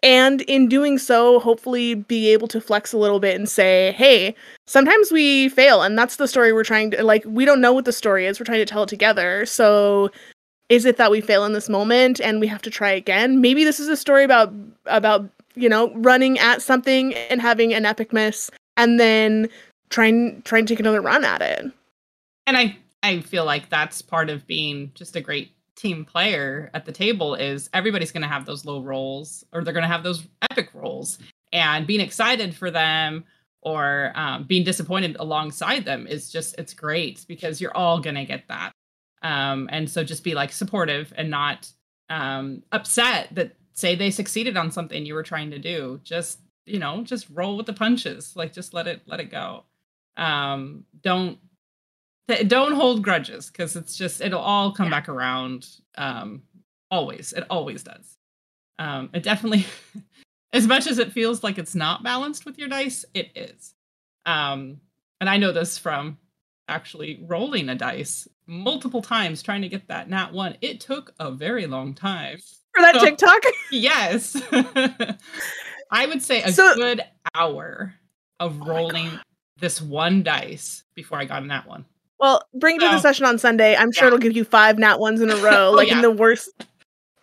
and 0.03 0.41
in 0.41 0.67
doing 0.67 0.97
so 0.97 1.39
hopefully 1.39 1.93
be 1.93 2.29
able 2.29 2.47
to 2.47 2.59
flex 2.59 2.91
a 2.91 2.97
little 2.97 3.19
bit 3.19 3.35
and 3.35 3.47
say 3.47 3.93
hey 3.97 4.35
sometimes 4.65 5.11
we 5.11 5.49
fail 5.49 5.81
and 5.81 5.97
that's 5.97 6.15
the 6.15 6.27
story 6.27 6.53
we're 6.53 6.63
trying 6.63 6.91
to 6.91 7.03
like 7.03 7.23
we 7.25 7.45
don't 7.45 7.61
know 7.61 7.73
what 7.73 7.85
the 7.85 7.91
story 7.91 8.25
is 8.25 8.39
we're 8.39 8.45
trying 8.45 8.59
to 8.59 8.65
tell 8.65 8.83
it 8.83 8.89
together. 8.89 9.45
So 9.45 10.09
is 10.69 10.85
it 10.85 10.97
that 10.97 11.11
we 11.11 11.21
fail 11.21 11.45
in 11.45 11.53
this 11.53 11.69
moment 11.69 12.21
and 12.21 12.39
we 12.39 12.47
have 12.47 12.61
to 12.63 12.69
try 12.69 12.91
again? 12.91 13.41
Maybe 13.41 13.63
this 13.63 13.79
is 13.79 13.87
a 13.87 13.97
story 13.97 14.23
about 14.23 14.53
about 14.85 15.29
you 15.55 15.69
know 15.69 15.93
running 15.95 16.39
at 16.39 16.61
something 16.61 17.13
and 17.13 17.41
having 17.41 17.73
an 17.73 17.85
epic 17.85 18.13
miss 18.13 18.49
and 18.77 18.99
then 18.99 19.49
trying 19.89 20.41
trying 20.43 20.65
to 20.65 20.73
take 20.73 20.79
another 20.79 21.01
run 21.01 21.23
at 21.23 21.41
it. 21.41 21.71
And 22.47 22.57
i 22.57 22.77
i 23.03 23.19
feel 23.19 23.45
like 23.45 23.69
that's 23.69 24.01
part 24.01 24.29
of 24.29 24.47
being 24.47 24.91
just 24.95 25.15
a 25.15 25.21
great 25.21 25.51
team 25.75 26.05
player 26.05 26.69
at 26.73 26.85
the 26.85 26.91
table 26.91 27.35
is 27.35 27.69
everybody's 27.73 28.11
going 28.11 28.21
to 28.21 28.27
have 28.27 28.45
those 28.45 28.65
low 28.65 28.81
rolls 28.81 29.43
or 29.53 29.63
they're 29.63 29.73
going 29.73 29.83
to 29.83 29.87
have 29.87 30.03
those 30.03 30.27
epic 30.49 30.69
rolls 30.73 31.17
and 31.53 31.87
being 31.87 31.99
excited 31.99 32.55
for 32.55 32.71
them 32.71 33.23
or 33.61 34.11
um, 34.15 34.43
being 34.43 34.63
disappointed 34.63 35.17
alongside 35.19 35.85
them 35.85 36.07
is 36.07 36.31
just 36.31 36.55
it's 36.57 36.73
great 36.73 37.25
because 37.27 37.61
you're 37.61 37.75
all 37.75 37.99
going 37.99 38.15
to 38.15 38.25
get 38.25 38.47
that. 38.47 38.71
Um, 39.21 39.69
and 39.71 39.89
so 39.89 40.03
just 40.03 40.23
be 40.23 40.33
like 40.33 40.51
supportive 40.51 41.13
and 41.15 41.29
not 41.29 41.71
um, 42.09 42.63
upset 42.71 43.27
that 43.35 43.55
say 43.73 43.95
they 43.95 44.11
succeeded 44.11 44.57
on 44.57 44.71
something 44.71 45.05
you 45.05 45.13
were 45.13 45.23
trying 45.23 45.51
to 45.51 45.59
do. 45.59 45.99
Just 46.03 46.39
you 46.65 46.79
know 46.79 47.03
just 47.03 47.27
roll 47.31 47.57
with 47.57 47.65
the 47.65 47.73
punches. 47.73 48.35
Like 48.35 48.53
just 48.53 48.73
let 48.73 48.87
it 48.87 49.01
let 49.05 49.19
it 49.19 49.31
go. 49.31 49.65
Um 50.17 50.85
don't 52.27 52.47
don't 52.47 52.73
hold 52.73 53.03
grudges 53.03 53.49
because 53.49 53.75
it's 53.75 53.95
just 53.95 54.21
it'll 54.21 54.39
all 54.39 54.71
come 54.71 54.87
yeah. 54.87 54.91
back 54.91 55.09
around 55.09 55.67
um 55.97 56.43
always 56.89 57.33
it 57.33 57.45
always 57.49 57.83
does. 57.83 58.17
Um 58.79 59.09
it 59.13 59.23
definitely 59.23 59.65
as 60.53 60.67
much 60.67 60.87
as 60.87 60.99
it 60.99 61.11
feels 61.11 61.43
like 61.43 61.57
it's 61.57 61.75
not 61.75 62.03
balanced 62.03 62.45
with 62.45 62.57
your 62.57 62.69
dice 62.69 63.05
it 63.13 63.31
is. 63.35 63.73
Um 64.25 64.77
and 65.19 65.29
i 65.29 65.37
know 65.37 65.51
this 65.51 65.77
from 65.77 66.17
actually 66.67 67.23
rolling 67.27 67.69
a 67.69 67.75
dice 67.75 68.27
multiple 68.47 69.01
times 69.01 69.43
trying 69.43 69.61
to 69.61 69.69
get 69.69 69.87
that 69.87 70.09
nat 70.09 70.31
one. 70.31 70.57
It 70.61 70.79
took 70.79 71.13
a 71.19 71.31
very 71.31 71.67
long 71.67 71.93
time. 71.93 72.37
For 72.73 72.81
that 72.81 72.95
so, 72.95 73.05
tiktok? 73.05 73.41
yes. 73.71 74.41
I 75.91 76.05
would 76.05 76.21
say 76.21 76.41
a 76.41 76.51
so, 76.51 76.73
good 76.75 77.01
hour 77.35 77.93
of 78.39 78.61
oh 78.61 78.65
rolling 78.65 79.09
oh 79.11 79.19
this 79.59 79.79
one 79.79 80.23
dice 80.23 80.83
before 80.95 81.19
i 81.19 81.25
got 81.25 81.43
in 81.43 81.47
that 81.47 81.67
one 81.67 81.85
well, 82.21 82.47
bring 82.53 82.75
it 82.75 82.79
to 82.81 82.87
the 82.87 82.99
session 82.99 83.25
on 83.25 83.39
Sunday. 83.39 83.75
I'm 83.75 83.91
sure 83.91 84.03
yeah. 84.03 84.07
it'll 84.07 84.19
give 84.19 84.35
you 84.35 84.45
five 84.45 84.77
nat 84.77 84.99
ones 84.99 85.21
in 85.21 85.31
a 85.31 85.35
row, 85.37 85.69
oh, 85.69 85.71
like 85.71 85.87
yeah. 85.87 85.95
in 85.95 86.01
the 86.03 86.11
worst. 86.11 86.51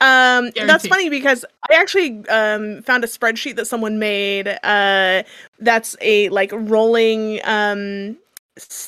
Um, 0.00 0.50
that's 0.54 0.86
funny 0.86 1.08
because 1.08 1.44
I 1.70 1.74
actually 1.74 2.28
um 2.28 2.82
found 2.82 3.04
a 3.04 3.06
spreadsheet 3.06 3.56
that 3.56 3.66
someone 3.66 4.00
made. 4.00 4.48
Uh, 4.62 5.22
that's 5.60 5.96
a 6.00 6.28
like 6.30 6.50
rolling. 6.52 7.40
Um, 7.44 8.16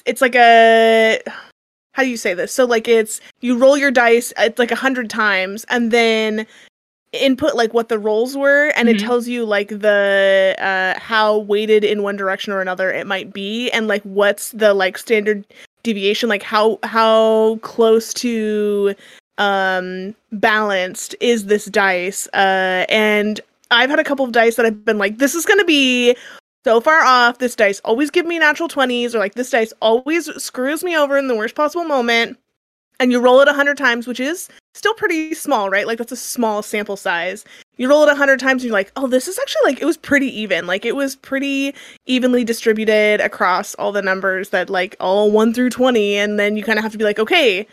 it's 0.04 0.20
like 0.20 0.34
a 0.34 1.20
how 1.92 2.02
do 2.02 2.08
you 2.08 2.16
say 2.16 2.34
this? 2.34 2.52
So 2.52 2.64
like 2.64 2.88
it's 2.88 3.20
you 3.40 3.56
roll 3.56 3.76
your 3.76 3.92
dice 3.92 4.32
it's 4.36 4.58
like 4.58 4.72
a 4.72 4.76
hundred 4.76 5.10
times, 5.10 5.64
and 5.68 5.92
then 5.92 6.44
input 7.12 7.56
like 7.56 7.74
what 7.74 7.88
the 7.88 7.98
rolls 7.98 8.36
were 8.36 8.72
and 8.76 8.88
mm-hmm. 8.88 8.96
it 8.96 9.00
tells 9.00 9.26
you 9.26 9.44
like 9.44 9.68
the 9.68 10.54
uh 10.60 10.96
how 11.00 11.38
weighted 11.38 11.82
in 11.82 12.04
one 12.04 12.14
direction 12.14 12.52
or 12.52 12.60
another 12.60 12.92
it 12.92 13.04
might 13.04 13.32
be 13.32 13.68
and 13.72 13.88
like 13.88 14.02
what's 14.02 14.52
the 14.52 14.72
like 14.72 14.96
standard 14.96 15.44
deviation 15.82 16.28
like 16.28 16.42
how 16.42 16.78
how 16.82 17.56
close 17.62 18.12
to 18.14 18.94
um 19.38 20.14
balanced 20.32 21.14
is 21.20 21.46
this 21.46 21.66
dice? 21.66 22.26
Uh 22.34 22.84
and 22.88 23.40
i've 23.70 23.90
had 23.90 24.00
a 24.00 24.04
couple 24.04 24.24
of 24.24 24.32
dice 24.32 24.56
that 24.56 24.66
i've 24.66 24.84
been 24.84 24.98
like 24.98 25.18
this 25.18 25.34
is 25.34 25.46
going 25.46 25.58
to 25.58 25.64
be 25.64 26.16
so 26.64 26.80
far 26.80 27.00
off. 27.02 27.38
This 27.38 27.56
dice 27.56 27.80
always 27.84 28.10
give 28.10 28.26
me 28.26 28.38
natural 28.38 28.68
20s 28.68 29.14
or 29.14 29.18
like 29.18 29.34
this 29.34 29.50
dice 29.50 29.72
always 29.80 30.26
screws 30.42 30.84
me 30.84 30.96
over 30.96 31.16
in 31.16 31.28
the 31.28 31.36
worst 31.36 31.54
possible 31.54 31.84
moment. 31.84 32.38
And 32.98 33.10
you 33.10 33.18
roll 33.18 33.40
it 33.40 33.46
100 33.46 33.78
times 33.78 34.06
which 34.06 34.20
is 34.20 34.48
still 34.74 34.94
pretty 34.94 35.34
small 35.34 35.70
right? 35.70 35.86
Like 35.86 35.98
that's 35.98 36.12
a 36.12 36.16
small 36.16 36.62
sample 36.62 36.96
size 36.96 37.44
you 37.80 37.88
roll 37.88 38.02
it 38.02 38.08
a 38.08 38.12
100 38.12 38.38
times 38.38 38.62
and 38.62 38.68
you're 38.68 38.74
like 38.74 38.92
oh 38.96 39.06
this 39.06 39.26
is 39.26 39.38
actually 39.38 39.72
like 39.72 39.80
it 39.80 39.86
was 39.86 39.96
pretty 39.96 40.26
even. 40.38 40.66
Like 40.66 40.84
it 40.84 40.94
was 40.94 41.16
pretty 41.16 41.74
evenly 42.04 42.44
distributed 42.44 43.22
across 43.22 43.74
all 43.76 43.90
the 43.90 44.02
numbers 44.02 44.50
that 44.50 44.68
like 44.68 44.94
all 45.00 45.30
1 45.30 45.54
through 45.54 45.70
20 45.70 46.16
and 46.16 46.38
then 46.38 46.56
you 46.56 46.62
kind 46.62 46.78
of 46.78 46.82
have 46.82 46.92
to 46.92 46.98
be 46.98 47.04
like 47.04 47.18
okay 47.18 47.66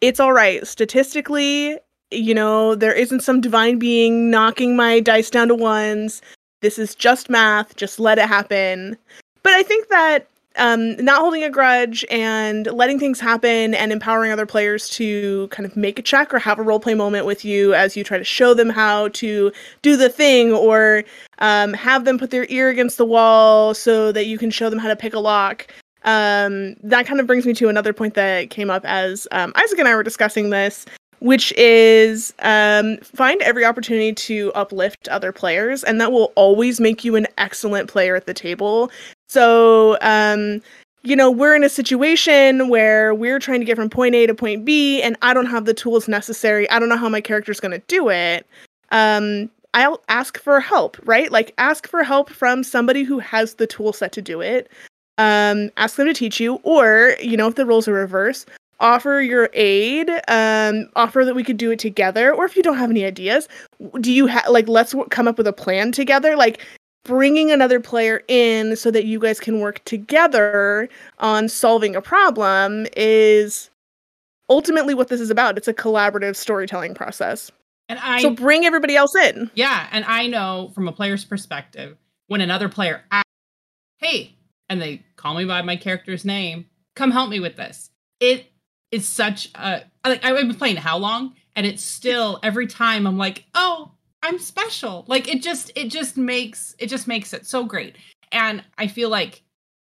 it's 0.00 0.20
all 0.20 0.32
right. 0.32 0.66
Statistically 0.66 1.78
you 2.10 2.34
know 2.34 2.74
there 2.74 2.92
isn't 2.92 3.20
some 3.20 3.40
divine 3.40 3.78
being 3.78 4.30
knocking 4.30 4.74
my 4.76 4.98
dice 4.98 5.30
down 5.30 5.48
to 5.48 5.54
ones. 5.54 6.22
This 6.60 6.76
is 6.76 6.96
just 6.96 7.30
math. 7.30 7.76
Just 7.76 8.00
let 8.00 8.18
it 8.18 8.28
happen. 8.28 8.98
But 9.44 9.52
i 9.52 9.62
think 9.62 9.88
that 9.90 10.28
um, 10.56 10.96
not 10.96 11.20
holding 11.20 11.42
a 11.42 11.50
grudge 11.50 12.04
and 12.10 12.66
letting 12.66 12.98
things 12.98 13.20
happen 13.20 13.74
and 13.74 13.92
empowering 13.92 14.32
other 14.32 14.46
players 14.46 14.88
to 14.90 15.48
kind 15.48 15.66
of 15.66 15.76
make 15.76 15.98
a 15.98 16.02
check 16.02 16.32
or 16.32 16.38
have 16.38 16.58
a 16.58 16.62
role 16.62 16.80
play 16.80 16.94
moment 16.94 17.26
with 17.26 17.44
you 17.44 17.74
as 17.74 17.96
you 17.96 18.04
try 18.04 18.18
to 18.18 18.24
show 18.24 18.54
them 18.54 18.68
how 18.68 19.08
to 19.08 19.52
do 19.82 19.96
the 19.96 20.08
thing 20.08 20.52
or 20.52 21.04
um, 21.38 21.72
have 21.74 22.04
them 22.04 22.18
put 22.18 22.30
their 22.30 22.46
ear 22.48 22.68
against 22.68 22.96
the 22.96 23.04
wall 23.04 23.74
so 23.74 24.12
that 24.12 24.26
you 24.26 24.38
can 24.38 24.50
show 24.50 24.70
them 24.70 24.78
how 24.78 24.88
to 24.88 24.96
pick 24.96 25.14
a 25.14 25.18
lock. 25.18 25.66
Um, 26.04 26.76
that 26.82 27.06
kind 27.06 27.20
of 27.20 27.26
brings 27.26 27.46
me 27.46 27.52
to 27.54 27.68
another 27.68 27.92
point 27.92 28.14
that 28.14 28.50
came 28.50 28.70
up 28.70 28.84
as 28.84 29.26
um, 29.32 29.52
Isaac 29.56 29.78
and 29.78 29.88
I 29.88 29.94
were 29.94 30.02
discussing 30.02 30.50
this 30.50 30.86
which 31.20 31.52
is 31.56 32.34
um, 32.40 32.98
find 32.98 33.40
every 33.42 33.64
opportunity 33.64 34.12
to 34.12 34.52
uplift 34.54 35.08
other 35.08 35.32
players, 35.32 35.82
and 35.82 36.00
that 36.00 36.12
will 36.12 36.32
always 36.34 36.80
make 36.80 37.04
you 37.04 37.16
an 37.16 37.26
excellent 37.38 37.88
player 37.88 38.16
at 38.16 38.26
the 38.26 38.34
table. 38.34 38.90
So, 39.36 39.98
um, 40.00 40.62
you 41.02 41.14
know, 41.14 41.30
we're 41.30 41.54
in 41.54 41.62
a 41.62 41.68
situation 41.68 42.70
where 42.70 43.14
we're 43.14 43.38
trying 43.38 43.60
to 43.60 43.66
get 43.66 43.76
from 43.76 43.90
point 43.90 44.14
A 44.14 44.26
to 44.26 44.34
point 44.34 44.64
B, 44.64 45.02
and 45.02 45.14
I 45.20 45.34
don't 45.34 45.44
have 45.44 45.66
the 45.66 45.74
tools 45.74 46.08
necessary. 46.08 46.68
I 46.70 46.78
don't 46.78 46.88
know 46.88 46.96
how 46.96 47.10
my 47.10 47.20
character's 47.20 47.60
going 47.60 47.78
to 47.78 47.82
do 47.86 48.08
it. 48.08 48.46
Um, 48.92 49.50
I'll 49.74 50.00
ask 50.08 50.38
for 50.38 50.58
help, 50.58 50.96
right? 51.04 51.30
Like, 51.30 51.52
ask 51.58 51.86
for 51.86 52.02
help 52.02 52.30
from 52.30 52.64
somebody 52.64 53.02
who 53.02 53.18
has 53.18 53.56
the 53.56 53.66
tool 53.66 53.92
set 53.92 54.10
to 54.12 54.22
do 54.22 54.40
it. 54.40 54.72
Um, 55.18 55.68
ask 55.76 55.96
them 55.96 56.06
to 56.06 56.14
teach 56.14 56.40
you, 56.40 56.54
or, 56.62 57.14
you 57.20 57.36
know, 57.36 57.46
if 57.46 57.56
the 57.56 57.66
roles 57.66 57.86
are 57.88 57.92
reversed, 57.92 58.48
offer 58.80 59.22
your 59.22 59.48
aid 59.54 60.10
um 60.28 60.86
offer 60.96 61.24
that 61.24 61.34
we 61.34 61.42
could 61.42 61.56
do 61.56 61.70
it 61.70 61.78
together 61.78 62.34
or 62.34 62.44
if 62.44 62.56
you 62.56 62.62
don't 62.62 62.76
have 62.76 62.90
any 62.90 63.06
ideas 63.06 63.48
do 64.02 64.12
you 64.12 64.26
have 64.26 64.46
like 64.50 64.68
let's 64.68 64.92
w- 64.92 65.08
come 65.08 65.26
up 65.26 65.38
with 65.38 65.46
a 65.46 65.52
plan 65.52 65.90
together 65.92 66.36
like 66.36 66.60
bringing 67.06 67.50
another 67.50 67.80
player 67.80 68.22
in 68.28 68.76
so 68.76 68.90
that 68.90 69.04
you 69.04 69.18
guys 69.18 69.40
can 69.40 69.60
work 69.60 69.84
together 69.84 70.88
on 71.18 71.48
solving 71.48 71.94
a 71.96 72.02
problem 72.02 72.86
is 72.96 73.70
ultimately 74.48 74.94
what 74.94 75.08
this 75.08 75.20
is 75.20 75.30
about. 75.30 75.56
It's 75.56 75.68
a 75.68 75.74
collaborative 75.74 76.36
storytelling 76.36 76.94
process. 76.94 77.50
And 77.88 78.00
i 78.00 78.20
so 78.20 78.30
bring 78.30 78.64
everybody 78.64 78.96
else 78.96 79.14
in. 79.14 79.48
Yeah 79.54 79.86
and 79.92 80.04
i 80.06 80.26
know 80.26 80.72
from 80.74 80.88
a 80.88 80.92
player's 80.92 81.24
perspective 81.24 81.96
when 82.26 82.40
another 82.40 82.68
player 82.68 83.04
asks 83.12 83.30
hey 83.98 84.34
and 84.68 84.82
they 84.82 85.04
call 85.14 85.34
me 85.34 85.44
by 85.44 85.62
my 85.62 85.76
character's 85.76 86.24
name 86.24 86.66
come 86.96 87.12
help 87.12 87.30
me 87.30 87.38
with 87.38 87.56
this. 87.56 87.90
It 88.18 88.50
is 88.90 89.06
such 89.06 89.50
a 89.54 89.82
like 90.04 90.24
I've 90.24 90.36
been 90.36 90.54
playing 90.54 90.76
how 90.76 90.98
long, 90.98 91.34
and 91.54 91.64
it's 91.66 91.84
still 91.84 92.40
every 92.42 92.66
time 92.66 93.06
I'm 93.06 93.18
like, 93.18 93.44
oh, 93.54 93.92
I'm 94.26 94.38
special. 94.38 95.04
Like 95.06 95.28
it 95.28 95.42
just 95.42 95.70
it 95.76 95.88
just 95.88 96.16
makes 96.16 96.74
it 96.78 96.88
just 96.88 97.06
makes 97.06 97.32
it 97.32 97.46
so 97.46 97.64
great. 97.64 97.96
And 98.32 98.62
I 98.76 98.88
feel 98.88 99.08
like 99.08 99.42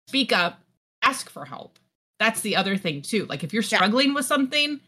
speak 0.08 0.32
up, 0.32 0.60
ask 1.02 1.28
for 1.28 1.44
help. 1.44 1.78
That's 2.18 2.40
the 2.40 2.56
other 2.56 2.76
thing 2.76 3.02
too. 3.02 3.26
Like 3.26 3.44
if 3.44 3.52
you're 3.52 3.62
struggling 3.62 4.08
yeah. 4.08 4.14
with 4.14 4.24
something, 4.24 4.80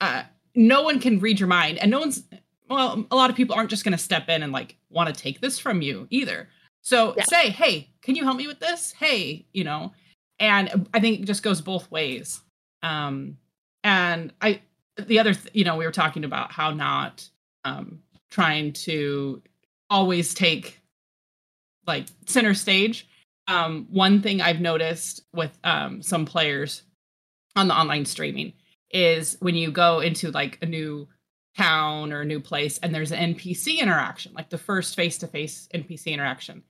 uh, 0.00 0.22
no 0.54 0.82
one 0.82 1.00
can 1.00 1.18
read 1.18 1.40
your 1.40 1.48
mind, 1.48 1.78
and 1.78 1.90
no 1.90 1.98
one's 1.98 2.22
well, 2.68 3.04
a 3.10 3.16
lot 3.16 3.30
of 3.30 3.36
people 3.36 3.56
aren't 3.56 3.70
just 3.70 3.84
going 3.84 3.92
to 3.92 3.98
step 3.98 4.28
in 4.28 4.44
and 4.44 4.52
like 4.52 4.76
want 4.90 5.12
to 5.12 5.20
take 5.20 5.40
this 5.40 5.58
from 5.58 5.82
you 5.82 6.06
either. 6.10 6.48
So 6.82 7.14
yeah. 7.16 7.24
say, 7.24 7.50
hey, 7.50 7.90
can 8.02 8.14
you 8.14 8.22
help 8.22 8.36
me 8.36 8.46
with 8.46 8.60
this? 8.60 8.92
Hey, 8.92 9.44
you 9.52 9.64
know, 9.64 9.92
and 10.38 10.88
I 10.94 11.00
think 11.00 11.20
it 11.20 11.24
just 11.24 11.42
goes 11.42 11.60
both 11.60 11.90
ways. 11.90 12.40
Um, 12.82 13.36
and 13.82 14.32
i 14.40 14.60
the 14.96 15.18
other 15.18 15.32
th- 15.34 15.54
you 15.54 15.64
know 15.64 15.76
we 15.76 15.86
were 15.86 15.92
talking 15.92 16.24
about 16.24 16.52
how 16.52 16.70
not 16.70 17.28
um 17.64 18.00
trying 18.30 18.72
to 18.72 19.42
always 19.88 20.34
take 20.34 20.80
like 21.86 22.06
center 22.26 22.54
stage 22.54 23.08
um 23.48 23.86
one 23.90 24.22
thing 24.22 24.40
i've 24.40 24.60
noticed 24.60 25.22
with 25.32 25.56
um 25.64 26.02
some 26.02 26.24
players 26.24 26.82
on 27.56 27.68
the 27.68 27.74
online 27.74 28.04
streaming 28.04 28.52
is 28.90 29.36
when 29.40 29.54
you 29.54 29.70
go 29.70 30.00
into 30.00 30.30
like 30.30 30.58
a 30.62 30.66
new 30.66 31.08
town 31.56 32.12
or 32.12 32.20
a 32.20 32.24
new 32.24 32.40
place 32.40 32.78
and 32.78 32.94
there's 32.94 33.12
an 33.12 33.34
npc 33.34 33.78
interaction 33.78 34.32
like 34.34 34.50
the 34.50 34.58
first 34.58 34.94
face-to-face 34.94 35.68
npc 35.74 36.06
interaction 36.06 36.62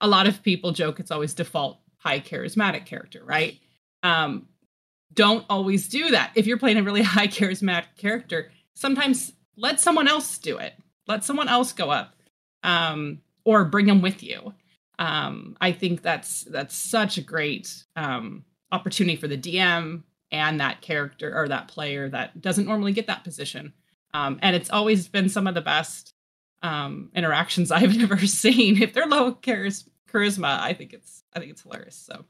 a 0.00 0.08
lot 0.08 0.26
of 0.26 0.42
people 0.42 0.72
joke 0.72 0.98
it's 0.98 1.12
always 1.12 1.34
default 1.34 1.78
high 1.98 2.18
charismatic 2.18 2.84
character 2.84 3.22
right 3.24 3.60
um 4.02 4.46
don't 5.14 5.44
always 5.48 5.88
do 5.88 6.10
that. 6.10 6.32
If 6.34 6.46
you're 6.46 6.58
playing 6.58 6.76
a 6.76 6.82
really 6.82 7.02
high 7.16 7.28
charismatic 7.28 7.96
character, 7.96 8.50
sometimes 8.74 9.32
let 9.56 9.80
someone 9.80 10.08
else 10.08 10.38
do 10.38 10.58
it. 10.58 10.74
Let 11.06 11.24
someone 11.24 11.48
else 11.48 11.72
go 11.72 11.90
up, 11.90 12.14
um, 12.62 13.20
or 13.44 13.64
bring 13.64 13.86
them 13.86 14.02
with 14.02 14.22
you. 14.22 14.54
Um, 14.98 15.56
I 15.60 15.72
think 15.72 16.02
that's 16.02 16.42
that's 16.44 16.74
such 16.74 17.18
a 17.18 17.22
great 17.22 17.84
um, 17.96 18.44
opportunity 18.72 19.16
for 19.16 19.28
the 19.28 19.38
DM 19.38 20.02
and 20.30 20.60
that 20.60 20.80
character 20.80 21.36
or 21.36 21.48
that 21.48 21.68
player 21.68 22.08
that 22.08 22.40
doesn't 22.40 22.66
normally 22.66 22.92
get 22.92 23.06
that 23.06 23.24
position. 23.24 23.72
Um, 24.12 24.38
and 24.42 24.54
it's 24.54 24.70
always 24.70 25.08
been 25.08 25.28
some 25.28 25.46
of 25.46 25.54
the 25.54 25.60
best 25.60 26.14
um, 26.62 27.10
interactions 27.14 27.70
I've 27.72 28.00
ever 28.00 28.26
seen. 28.26 28.82
If 28.82 28.92
they're 28.92 29.06
low 29.06 29.32
charis- 29.32 29.88
charisma, 30.10 30.60
I 30.60 30.72
think 30.72 30.92
it's 30.92 31.22
I 31.32 31.40
think 31.40 31.50
it's 31.50 31.62
hilarious. 31.62 31.96
So 31.96 32.24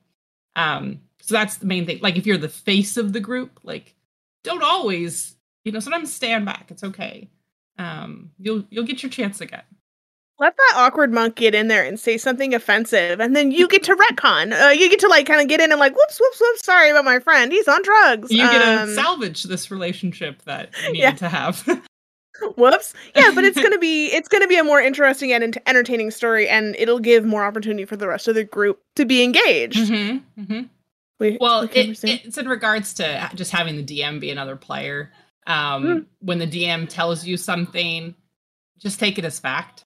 um, 0.56 1.00
so 1.20 1.34
that's 1.34 1.56
the 1.56 1.66
main 1.66 1.86
thing. 1.86 2.00
Like 2.00 2.16
if 2.16 2.26
you're 2.26 2.38
the 2.38 2.48
face 2.48 2.96
of 2.96 3.12
the 3.12 3.20
group, 3.20 3.60
like 3.62 3.94
don't 4.42 4.62
always 4.62 5.36
you 5.64 5.72
know, 5.72 5.80
sometimes 5.80 6.12
stand 6.12 6.44
back. 6.44 6.66
It's 6.70 6.84
okay. 6.84 7.30
Um, 7.78 8.30
you'll 8.38 8.64
you'll 8.70 8.84
get 8.84 9.02
your 9.02 9.10
chance 9.10 9.40
again. 9.40 9.62
Let 10.38 10.56
that 10.56 10.72
awkward 10.76 11.12
monk 11.12 11.36
get 11.36 11.54
in 11.54 11.68
there 11.68 11.84
and 11.84 11.98
say 11.98 12.16
something 12.18 12.54
offensive, 12.54 13.20
and 13.20 13.36
then 13.36 13.52
you 13.52 13.68
get 13.68 13.84
to 13.84 13.94
retcon. 13.94 14.52
Uh, 14.52 14.70
you 14.70 14.90
get 14.90 14.98
to 15.00 15.08
like 15.08 15.26
kind 15.26 15.40
of 15.40 15.46
get 15.48 15.60
in 15.60 15.70
and 15.70 15.78
like, 15.78 15.94
whoops, 15.94 16.18
whoops, 16.20 16.40
whoops. 16.40 16.64
Sorry 16.64 16.90
about 16.90 17.04
my 17.04 17.20
friend. 17.20 17.52
He's 17.52 17.68
on 17.68 17.82
drugs. 17.82 18.32
You 18.32 18.38
get 18.38 18.62
to 18.62 18.82
Um, 18.82 18.94
salvage 18.94 19.44
this 19.44 19.70
relationship 19.70 20.42
that 20.42 20.70
you 20.82 20.92
needed 20.92 20.98
Yeah. 21.02 21.10
to 21.12 21.28
have. 21.28 21.82
Whoops. 22.56 22.94
Yeah, 23.14 23.30
but 23.32 23.44
it's 23.44 23.60
gonna 23.62 23.78
be 23.78 24.06
it's 24.06 24.28
gonna 24.28 24.48
be 24.48 24.58
a 24.58 24.64
more 24.64 24.80
interesting 24.80 25.32
and 25.32 25.44
ent- 25.44 25.58
entertaining 25.66 26.10
story, 26.10 26.48
and 26.48 26.74
it'll 26.76 26.98
give 26.98 27.24
more 27.24 27.44
opportunity 27.44 27.84
for 27.84 27.96
the 27.96 28.08
rest 28.08 28.26
of 28.26 28.34
the 28.34 28.42
group 28.44 28.80
to 28.96 29.04
be 29.04 29.22
engaged. 29.22 29.78
Mhm, 29.88 30.22
mhm. 30.38 30.68
We- 31.20 31.38
Well, 31.40 31.62
we 31.62 31.68
it, 31.68 32.04
it's 32.04 32.36
in 32.36 32.48
regards 32.48 32.92
to 32.94 33.30
just 33.36 33.52
having 33.52 33.76
the 33.76 33.84
DM 33.84 34.18
be 34.18 34.30
another 34.30 34.56
player. 34.56 35.12
Um, 35.46 35.84
Mm. 35.84 36.06
When 36.20 36.38
the 36.38 36.46
DM 36.46 36.88
tells 36.88 37.26
you 37.26 37.36
something, 37.36 38.14
just 38.78 38.98
take 38.98 39.18
it 39.18 39.24
as 39.24 39.38
fact. 39.38 39.84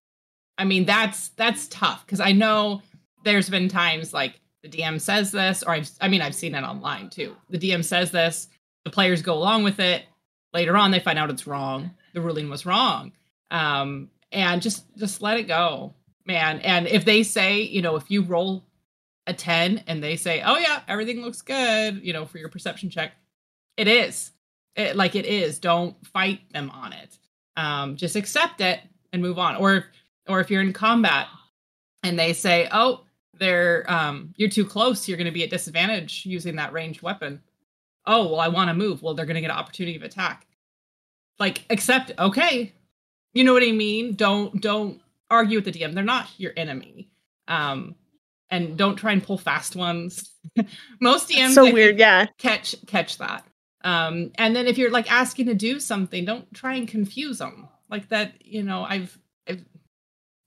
I 0.57 0.65
mean, 0.65 0.85
that's 0.85 1.29
that's 1.31 1.69
tough 1.69 2.05
because 2.05 2.21
I 2.21 2.33
know 2.33 2.83
there's 3.25 3.49
been 3.51 3.69
times 3.69 4.13
like 4.13 4.41
the 4.63 4.69
DM 4.69 5.01
says 5.01 5.31
this, 5.31 5.63
or 5.63 5.73
I've 5.73 5.91
I 6.01 6.09
mean 6.09 6.23
I've 6.23 6.35
seen 6.35 6.55
it 6.55 6.63
online 6.63 7.11
too. 7.11 7.37
The 7.51 7.59
DM 7.59 7.85
says 7.85 8.11
this, 8.11 8.49
the 8.85 8.91
players 8.91 9.23
go 9.23 9.35
along 9.35 9.65
with 9.65 9.79
it. 9.81 10.05
Later 10.53 10.77
on, 10.77 10.91
they 10.91 11.01
find 11.01 11.19
out 11.19 11.31
it's 11.31 11.47
wrong. 11.47 11.91
The 12.15 12.21
ruling 12.21 12.49
was 12.49 12.65
wrong, 12.67 13.13
um, 13.51 14.11
and 14.33 14.63
just 14.63 14.85
just 14.97 15.23
let 15.23 15.39
it 15.39 15.47
go, 15.47 15.95
man. 16.25 16.61
And 16.61 16.87
if 16.89 17.05
they 17.05 17.23
say, 17.23 17.63
you 17.63 17.83
know, 17.83 17.97
if 17.97 18.11
you 18.11 18.23
roll 18.23 18.65
a 19.27 19.35
10 19.35 19.85
and 19.87 20.03
they 20.03 20.17
say, 20.17 20.41
oh, 20.43 20.57
yeah, 20.57 20.81
everything 20.89 21.21
looks 21.21 21.43
good, 21.43 22.01
you 22.03 22.15
know, 22.15 22.25
for 22.25 22.39
your 22.39 22.49
perception 22.49 22.89
check, 22.89 23.13
it 23.77 23.87
is. 23.87 24.33
It, 24.79 24.97
like 24.97 25.15
it 25.15 25.27
is. 25.27 25.59
Don't 25.59 25.95
fight 26.07 26.41
them 26.53 26.71
on 26.71 26.95
it. 26.95 27.19
Um, 27.57 27.97
just 27.97 28.17
accept 28.17 28.61
it 28.61 28.81
and 29.13 29.21
move 29.21 29.39
on. 29.39 29.57
Or, 29.57 29.87
or 30.29 30.41
if 30.41 30.51
you're 30.51 30.63
in 30.63 30.73
combat 30.73 31.27
and 32.03 32.19
they 32.19 32.33
say, 32.33 32.69
oh, 32.73 33.05
they're 33.39 33.85
um, 33.91 34.35
you're 34.37 34.49
too 34.49 34.65
close, 34.65 35.09
you're 35.09 35.17
going 35.17 35.27
to 35.27 35.33
be 35.33 35.45
at 35.45 35.51
disadvantage 35.51 36.25
using 36.27 36.57
that 36.57 36.73
ranged 36.73 37.03
weapon. 37.03 37.41
Oh, 38.07 38.29
well, 38.29 38.41
I 38.41 38.49
want 38.49 38.69
to 38.69 38.75
move. 38.75 39.03
Well, 39.03 39.15
they're 39.15 39.27
going 39.27 39.35
to 39.35 39.41
get 39.41 39.51
an 39.51 39.57
opportunity 39.57 39.97
of 39.97 40.03
attack. 40.03 40.47
Like, 41.39 41.65
accept. 41.71 42.13
Okay, 42.19 42.73
you 43.33 43.45
know 43.45 43.53
what 43.53 43.63
I 43.63 43.73
mean. 43.73 44.15
Don't 44.15 44.61
don't 44.61 45.01
argue 45.31 45.59
with 45.59 45.67
the 45.67 45.73
DM. 45.73 45.95
They're 45.95 46.05
not 46.05 46.29
your 46.39 46.53
enemy. 46.57 47.11
Um, 47.47 47.95
and 48.51 48.77
don't 48.77 48.97
try 48.97 49.13
and 49.13 49.23
pull 49.23 49.39
fast 49.39 49.77
ones. 49.77 50.33
Most 51.01 51.29
DMs 51.29 51.53
so 51.53 51.73
weird, 51.73 51.99
yeah. 51.99 52.27
catch 52.39 52.75
catch 52.87 53.19
that. 53.19 53.45
Um, 53.83 54.33
and 54.37 54.57
then 54.57 54.67
if 54.67 54.79
you're 54.79 54.91
like 54.91 55.11
asking 55.11 55.47
to 55.47 55.55
do 55.55 55.81
something, 55.81 56.25
don't 56.25 56.53
try 56.53 56.75
and 56.75 56.89
confuse 56.89 57.39
them 57.39 57.69
like 57.91 58.09
that. 58.09 58.35
You 58.45 58.63
know, 58.63 58.83
I've, 58.83 59.17
I've 59.49 59.65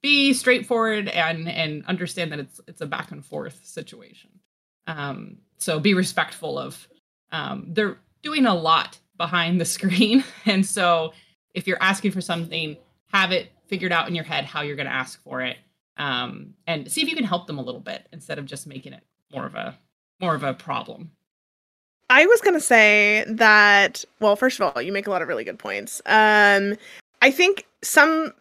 be 0.02 0.34
straightforward 0.34 1.08
and 1.08 1.48
and 1.48 1.86
understand 1.86 2.32
that 2.32 2.40
it's 2.40 2.60
it's 2.68 2.82
a 2.82 2.86
back 2.86 3.12
and 3.12 3.26
forth 3.26 3.62
situation. 3.64 4.32
Um, 4.88 5.38
so 5.58 5.80
be 5.80 5.94
respectful 5.94 6.58
of. 6.58 6.88
Um, 7.32 7.68
they're 7.70 7.98
doing 8.24 8.46
a 8.46 8.54
lot 8.54 9.00
behind 9.18 9.62
the 9.62 9.66
screen, 9.66 10.24
and 10.46 10.66
so 10.66 11.14
if 11.54 11.68
you're 11.68 11.82
asking 11.82 12.12
for 12.12 12.22
something, 12.22 12.78
have 13.14 13.32
it 13.32 13.52
figured 13.68 13.92
out 13.92 14.08
in 14.08 14.16
your 14.16 14.24
head 14.24 14.46
how 14.46 14.62
you're 14.62 14.76
going 14.76 14.88
to 14.88 14.94
ask 14.94 15.22
for 15.24 15.42
it, 15.42 15.58
um, 15.98 16.56
and 16.68 16.92
see 16.92 17.02
if 17.02 17.10
you 17.10 17.16
can 17.16 17.26
help 17.26 17.48
them 17.48 17.60
a 17.60 17.62
little 17.62 17.82
bit 17.82 18.08
instead 18.12 18.40
of 18.40 18.46
just 18.46 18.68
making 18.68 18.94
it 18.94 19.04
more 19.32 19.46
of 19.46 19.56
a 19.56 19.78
more 20.20 20.36
of 20.36 20.44
a 20.44 20.54
problem. 20.54 21.12
I 22.12 22.26
was 22.26 22.42
gonna 22.42 22.60
say 22.60 23.24
that. 23.26 24.04
Well, 24.20 24.36
first 24.36 24.60
of 24.60 24.76
all, 24.76 24.82
you 24.82 24.92
make 24.92 25.08
a 25.08 25.10
lot 25.10 25.22
of 25.22 25.30
really 25.30 25.46
good 25.46 25.58
points. 25.58 26.02
Um, 26.06 26.76
I 27.22 27.32
think 27.32 27.66
some 27.82 28.34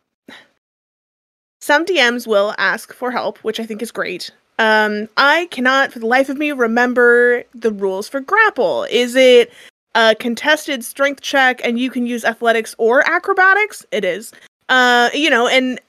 some 1.61 1.85
DMs 1.85 2.26
will 2.26 2.52
ask 2.59 2.93
for 2.93 3.13
help, 3.13 3.39
which 3.39 3.61
I 3.61 3.67
think 3.67 3.80
is 3.80 3.93
great. 3.93 4.33
Um, 4.59 5.09
I 5.17 5.47
cannot, 5.52 5.93
for 5.93 6.00
the 6.00 6.06
life 6.06 6.28
of 6.28 6.37
me, 6.37 6.50
remember 6.50 7.45
the 7.54 7.71
rules 7.71 8.09
for 8.09 8.21
grapple. 8.21 8.89
Is 8.91 9.15
it 9.15 9.52
a 9.95 10.17
contested 10.19 10.85
strength 10.85 11.21
check, 11.21 11.61
and 11.65 11.78
you 11.78 11.91
can 11.91 12.06
use 12.06 12.25
athletics 12.25 12.75
or 12.76 13.09
acrobatics? 13.09 13.87
It 13.93 14.04
is. 14.04 14.33
Uh, 14.69 15.11
you 15.15 15.30
know, 15.30 15.47
and 15.47 15.80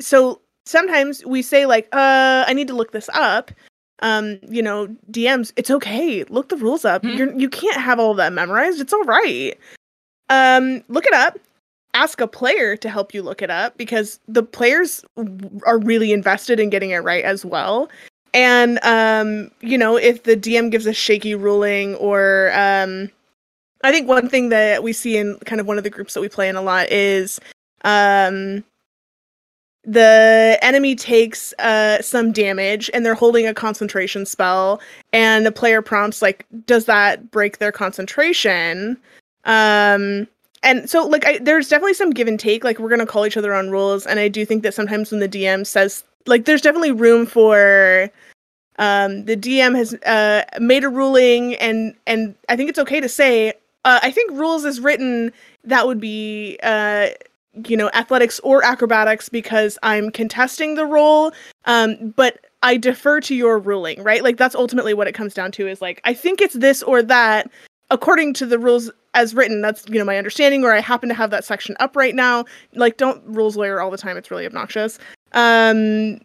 so 0.00 0.40
sometimes 0.64 1.22
we 1.26 1.42
say 1.42 1.66
like, 1.66 1.88
"Uh, 1.92 2.46
I 2.48 2.54
need 2.54 2.68
to 2.68 2.74
look 2.74 2.92
this 2.92 3.10
up." 3.12 3.50
Um 4.00 4.38
you 4.48 4.62
know 4.62 4.86
dms 5.10 5.52
it's 5.56 5.70
okay. 5.70 6.24
Look 6.24 6.48
the 6.48 6.56
rules 6.56 6.84
up. 6.84 7.02
Mhm. 7.02 7.18
you're 7.18 7.32
you 7.38 7.48
can't 7.48 7.80
have 7.80 7.98
all 7.98 8.14
that 8.14 8.32
memorized. 8.32 8.80
It's 8.80 8.92
all 8.92 9.04
right. 9.04 9.58
Um 10.30 10.82
look 10.88 11.06
it 11.06 11.14
up. 11.14 11.38
Ask 11.94 12.20
a 12.20 12.26
player 12.28 12.76
to 12.76 12.88
help 12.90 13.14
you 13.14 13.22
look 13.22 13.42
it 13.42 13.50
up 13.50 13.76
because 13.76 14.20
the 14.28 14.42
players 14.42 15.04
are 15.66 15.78
really 15.78 16.12
invested 16.12 16.60
in 16.60 16.70
getting 16.70 16.90
it 16.90 16.98
right 16.98 17.24
as 17.24 17.44
well. 17.44 17.88
And 18.34 18.78
um 18.84 19.50
you 19.60 19.78
know 19.78 19.96
if 19.96 20.24
the 20.24 20.36
dm 20.36 20.70
gives 20.70 20.86
a 20.86 20.92
shaky 20.92 21.34
ruling 21.34 21.94
or 21.96 22.52
um 22.54 23.10
i 23.84 23.90
think 23.90 24.06
one 24.06 24.28
thing 24.28 24.50
that 24.50 24.82
we 24.82 24.92
see 24.92 25.16
in 25.16 25.36
kind 25.46 25.60
of 25.60 25.66
one 25.66 25.78
of 25.78 25.84
the 25.84 25.90
groups 25.90 26.12
that 26.14 26.20
we 26.20 26.28
play 26.28 26.48
in 26.48 26.54
a 26.56 26.60
lot 26.62 26.90
is 26.92 27.40
um 27.84 28.62
the 29.88 30.58
enemy 30.60 30.94
takes 30.94 31.54
uh 31.54 32.02
some 32.02 32.30
damage 32.30 32.90
and 32.92 33.06
they're 33.06 33.14
holding 33.14 33.46
a 33.46 33.54
concentration 33.54 34.26
spell 34.26 34.82
and 35.14 35.46
the 35.46 35.52
player 35.52 35.80
prompts 35.80 36.20
like 36.20 36.44
does 36.66 36.84
that 36.84 37.30
break 37.30 37.56
their 37.56 37.72
concentration? 37.72 38.98
Um 39.44 40.28
and 40.62 40.90
so 40.90 41.06
like 41.06 41.24
I, 41.24 41.38
there's 41.38 41.68
definitely 41.70 41.94
some 41.94 42.10
give 42.10 42.28
and 42.28 42.38
take 42.38 42.64
like 42.64 42.78
we're 42.78 42.90
gonna 42.90 43.06
call 43.06 43.24
each 43.24 43.38
other 43.38 43.54
on 43.54 43.70
rules. 43.70 44.06
And 44.06 44.20
i 44.20 44.28
do 44.28 44.44
think 44.44 44.62
that 44.62 44.74
sometimes 44.74 45.10
when 45.10 45.20
the 45.20 45.28
dm 45.28 45.66
says 45.66 46.04
like 46.26 46.44
there's 46.44 46.60
definitely 46.60 46.92
room 46.92 47.24
for 47.24 48.10
um 48.78 49.24
the 49.24 49.38
dm 49.38 49.74
has 49.74 49.94
uh 50.04 50.44
made 50.60 50.84
a 50.84 50.90
ruling 50.90 51.54
and 51.54 51.94
and 52.06 52.34
i 52.50 52.56
think 52.56 52.68
it's 52.68 52.78
okay 52.78 53.00
to 53.00 53.08
say 53.08 53.54
uh, 53.86 54.00
i 54.02 54.10
think 54.10 54.30
rules 54.32 54.66
is 54.66 54.80
written 54.80 55.32
that 55.64 55.86
would 55.86 56.00
be 56.00 56.58
uh 56.62 57.08
you 57.66 57.76
know 57.76 57.90
athletics 57.94 58.40
or 58.40 58.64
acrobatics 58.64 59.28
because 59.28 59.78
i'm 59.82 60.10
contesting 60.10 60.74
the 60.74 60.86
role 60.86 61.32
um 61.64 62.12
but 62.16 62.46
i 62.62 62.76
defer 62.76 63.20
to 63.20 63.34
your 63.34 63.58
ruling 63.58 64.02
right? 64.02 64.22
Like 64.22 64.36
that's 64.36 64.54
ultimately 64.54 64.94
what 64.94 65.08
it 65.08 65.12
comes 65.12 65.34
down 65.34 65.52
to 65.52 65.66
is 65.66 65.80
like 65.80 66.00
i 66.04 66.14
think 66.14 66.40
it's 66.40 66.54
this 66.54 66.82
or 66.82 67.02
that 67.02 67.50
according 67.90 68.34
to 68.34 68.46
the 68.46 68.58
rules 68.58 68.90
as 69.14 69.34
written. 69.34 69.60
That's 69.60 69.84
you 69.88 69.98
know 69.98 70.04
my 70.04 70.18
understanding 70.18 70.64
or 70.64 70.72
i 70.72 70.80
happen 70.80 71.08
to 71.08 71.14
have 71.14 71.30
that 71.30 71.44
section 71.44 71.76
up 71.80 71.96
right 71.96 72.14
now. 72.14 72.44
Like 72.74 72.96
don't 72.96 73.22
rules 73.26 73.56
lawyer 73.56 73.80
all 73.80 73.90
the 73.90 73.98
time. 73.98 74.16
It's 74.16 74.30
really 74.30 74.46
obnoxious. 74.46 74.98
Um 75.32 76.20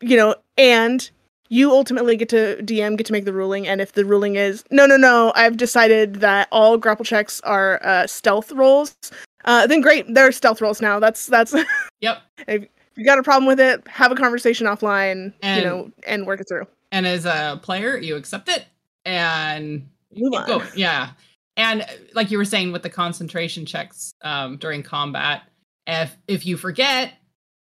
you 0.00 0.16
know 0.16 0.34
and 0.58 1.10
you 1.48 1.70
ultimately 1.70 2.16
get 2.16 2.30
to 2.30 2.56
dm 2.62 2.96
get 2.96 3.06
to 3.06 3.12
make 3.12 3.24
the 3.24 3.32
ruling. 3.32 3.66
And 3.68 3.80
if 3.80 3.92
the 3.92 4.04
ruling 4.04 4.36
is 4.36 4.64
no 4.70 4.86
no 4.86 4.96
no 4.96 5.32
i've 5.36 5.56
decided 5.56 6.16
that 6.16 6.48
all 6.50 6.76
grapple 6.78 7.04
checks 7.04 7.40
are 7.42 7.80
uh, 7.84 8.06
stealth 8.06 8.52
rolls 8.52 8.96
uh, 9.44 9.66
then 9.66 9.80
great 9.80 10.12
they're 10.14 10.32
stealth 10.32 10.60
rolls 10.60 10.80
now 10.80 10.98
that's 10.98 11.26
that's 11.26 11.54
Yep. 12.00 12.18
if 12.48 12.66
you 12.96 13.04
got 13.04 13.18
a 13.18 13.22
problem 13.22 13.46
with 13.46 13.60
it 13.60 13.86
have 13.88 14.12
a 14.12 14.14
conversation 14.16 14.66
offline 14.66 15.32
And- 15.42 15.62
you 15.62 15.68
know 15.68 15.90
and 16.06 16.26
work 16.26 16.40
it 16.40 16.48
through 16.48 16.66
And 16.92 17.06
as 17.06 17.24
a 17.24 17.58
player, 17.62 17.96
you 17.96 18.16
accept 18.16 18.48
it 18.48 18.64
and 19.04 19.88
Move 20.14 20.34
on. 20.34 20.46
going. 20.46 20.68
Yeah. 20.76 21.12
And 21.56 21.82
uh, 21.82 21.86
like 22.14 22.30
you 22.30 22.36
were 22.38 22.44
saying 22.44 22.70
with 22.72 22.82
the 22.82 22.90
concentration 22.90 23.64
checks 23.64 24.12
um, 24.22 24.58
during 24.58 24.82
combat, 24.82 25.42
if 25.86 26.14
if 26.28 26.44
you 26.44 26.56
forget, 26.58 27.14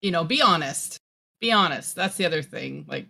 you 0.01 0.11
know, 0.11 0.23
be 0.23 0.41
honest. 0.41 0.97
Be 1.41 1.51
honest. 1.51 1.95
That's 1.95 2.15
the 2.15 2.25
other 2.25 2.41
thing. 2.41 2.85
Like 2.87 3.07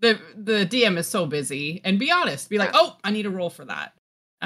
the 0.00 0.18
the 0.36 0.66
DM 0.66 0.98
is 0.98 1.06
so 1.06 1.24
busy, 1.26 1.80
and 1.84 1.98
be 1.98 2.10
honest. 2.10 2.50
Be 2.50 2.58
like, 2.58 2.70
oh, 2.74 2.96
I 3.02 3.10
need 3.10 3.24
a 3.26 3.30
roll 3.30 3.48
for 3.50 3.64
that. 3.64 3.94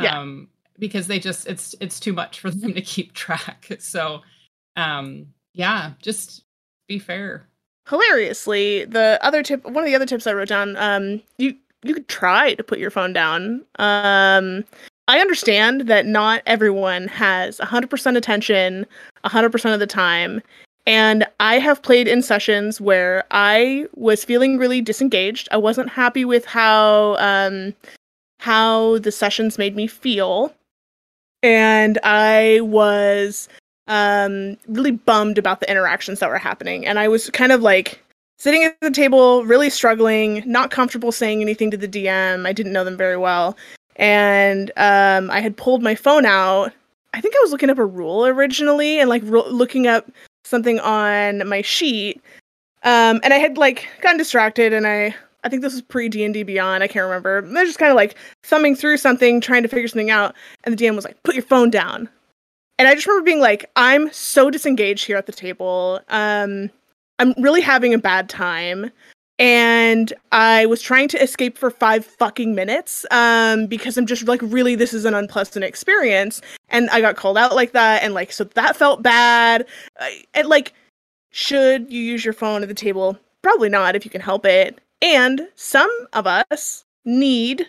Yeah. 0.00 0.20
Um, 0.20 0.48
because 0.78 1.06
they 1.06 1.18
just 1.18 1.46
it's 1.46 1.74
it's 1.80 1.98
too 2.00 2.12
much 2.12 2.40
for 2.40 2.50
them 2.52 2.74
to 2.74 2.82
keep 2.82 3.12
track. 3.14 3.68
So, 3.80 4.22
um, 4.76 5.26
yeah, 5.54 5.92
just 6.02 6.44
be 6.88 6.98
fair. 6.98 7.46
hilariously 7.88 8.84
the 8.84 9.18
other 9.22 9.42
tip 9.42 9.64
one 9.64 9.78
of 9.78 9.84
the 9.86 9.94
other 9.94 10.06
tips 10.06 10.26
i 10.26 10.32
wrote 10.32 10.48
down 10.48 10.76
um 10.76 11.20
you 11.38 11.54
you 11.84 11.94
could 11.94 12.08
try 12.08 12.54
to 12.54 12.62
put 12.64 12.78
your 12.78 12.90
phone 12.90 13.12
down 13.12 13.64
um 13.78 14.64
i 15.08 15.20
understand 15.20 15.82
that 15.82 16.06
not 16.06 16.42
everyone 16.46 17.06
has 17.08 17.58
100% 17.58 18.16
attention 18.16 18.86
100% 19.24 19.74
of 19.74 19.80
the 19.80 19.86
time 19.86 20.40
and 20.86 21.24
i 21.40 21.58
have 21.58 21.82
played 21.82 22.08
in 22.08 22.22
sessions 22.22 22.80
where 22.80 23.22
i 23.30 23.86
was 23.94 24.24
feeling 24.24 24.58
really 24.58 24.80
disengaged 24.80 25.48
i 25.52 25.56
wasn't 25.56 25.88
happy 25.88 26.24
with 26.24 26.44
how 26.44 27.16
um 27.18 27.72
how 28.40 28.98
the 28.98 29.12
sessions 29.12 29.58
made 29.58 29.76
me 29.76 29.86
feel 29.86 30.52
and 31.46 31.98
i 32.02 32.58
was 32.62 33.48
um 33.86 34.56
really 34.66 34.90
bummed 34.90 35.38
about 35.38 35.60
the 35.60 35.70
interactions 35.70 36.18
that 36.18 36.28
were 36.28 36.38
happening. 36.38 36.84
And 36.84 36.98
i 36.98 37.06
was 37.06 37.30
kind 37.30 37.52
of 37.52 37.62
like 37.62 38.02
sitting 38.36 38.64
at 38.64 38.76
the 38.80 38.90
table 38.90 39.44
really 39.44 39.70
struggling 39.70 40.42
not 40.44 40.72
comfortable 40.72 41.12
saying 41.12 41.40
anything 41.40 41.70
to 41.70 41.76
the 41.76 41.88
dm 41.88 42.46
i 42.46 42.52
didn't 42.52 42.72
know 42.72 42.84
them 42.84 42.96
very 42.96 43.16
well. 43.16 43.56
And 43.94 44.72
um 44.76 45.30
i 45.30 45.40
had 45.40 45.56
pulled 45.56 45.82
my 45.82 45.94
phone 45.94 46.26
out. 46.26 46.72
I 47.14 47.20
think 47.20 47.34
I 47.34 47.40
was 47.42 47.52
looking 47.52 47.70
up 47.70 47.78
a 47.78 47.86
rule 47.86 48.26
originally 48.26 48.98
and 48.98 49.08
like 49.08 49.22
looking 49.22 49.86
up 49.86 50.10
something 50.44 50.80
on 50.80 51.48
my 51.48 51.62
sheet. 51.62 52.20
Um, 52.82 53.20
and 53.24 53.32
I 53.32 53.38
had 53.38 53.56
like 53.56 53.88
gotten 54.02 54.18
distracted 54.18 54.74
and 54.74 54.86
I 54.86 55.14
I 55.46 55.48
think 55.48 55.62
this 55.62 55.72
was 55.72 55.82
pre 55.82 56.08
D 56.08 56.24
and 56.24 56.34
D 56.34 56.42
Beyond. 56.42 56.82
I 56.82 56.88
can't 56.88 57.04
remember. 57.04 57.38
I 57.38 57.60
was 57.60 57.68
just 57.68 57.78
kind 57.78 57.90
of 57.90 57.96
like 57.96 58.16
thumbing 58.42 58.74
through 58.74 58.96
something, 58.96 59.40
trying 59.40 59.62
to 59.62 59.68
figure 59.68 59.86
something 59.86 60.10
out, 60.10 60.34
and 60.64 60.76
the 60.76 60.84
DM 60.84 60.96
was 60.96 61.04
like, 61.04 61.22
"Put 61.22 61.36
your 61.36 61.44
phone 61.44 61.70
down." 61.70 62.08
And 62.78 62.88
I 62.88 62.94
just 62.94 63.06
remember 63.06 63.24
being 63.24 63.40
like, 63.40 63.70
"I'm 63.76 64.12
so 64.12 64.50
disengaged 64.50 65.06
here 65.06 65.16
at 65.16 65.26
the 65.26 65.32
table. 65.32 66.00
Um, 66.08 66.70
I'm 67.20 67.32
really 67.38 67.60
having 67.60 67.94
a 67.94 67.98
bad 67.98 68.28
time." 68.28 68.90
And 69.38 70.12
I 70.32 70.66
was 70.66 70.80
trying 70.80 71.08
to 71.08 71.22
escape 71.22 71.58
for 71.58 71.70
five 71.70 72.04
fucking 72.04 72.54
minutes 72.54 73.04
um, 73.10 73.66
because 73.66 73.98
I'm 73.98 74.06
just 74.06 74.26
like, 74.26 74.40
really, 74.42 74.74
this 74.74 74.94
is 74.94 75.04
an 75.04 75.12
unpleasant 75.12 75.62
experience. 75.62 76.40
And 76.70 76.88
I 76.88 77.02
got 77.02 77.16
called 77.16 77.36
out 77.36 77.54
like 77.54 77.72
that. 77.72 78.02
And 78.02 78.14
like, 78.14 78.32
so 78.32 78.44
that 78.44 78.76
felt 78.76 79.02
bad. 79.02 79.66
and 80.32 80.48
like, 80.48 80.72
should 81.32 81.92
you 81.92 82.00
use 82.00 82.24
your 82.24 82.32
phone 82.32 82.62
at 82.62 82.68
the 82.68 82.74
table? 82.74 83.18
Probably 83.42 83.68
not 83.68 83.94
if 83.94 84.06
you 84.06 84.10
can 84.10 84.22
help 84.22 84.46
it. 84.46 84.80
And 85.02 85.48
some 85.54 85.90
of 86.12 86.26
us 86.26 86.84
need 87.04 87.66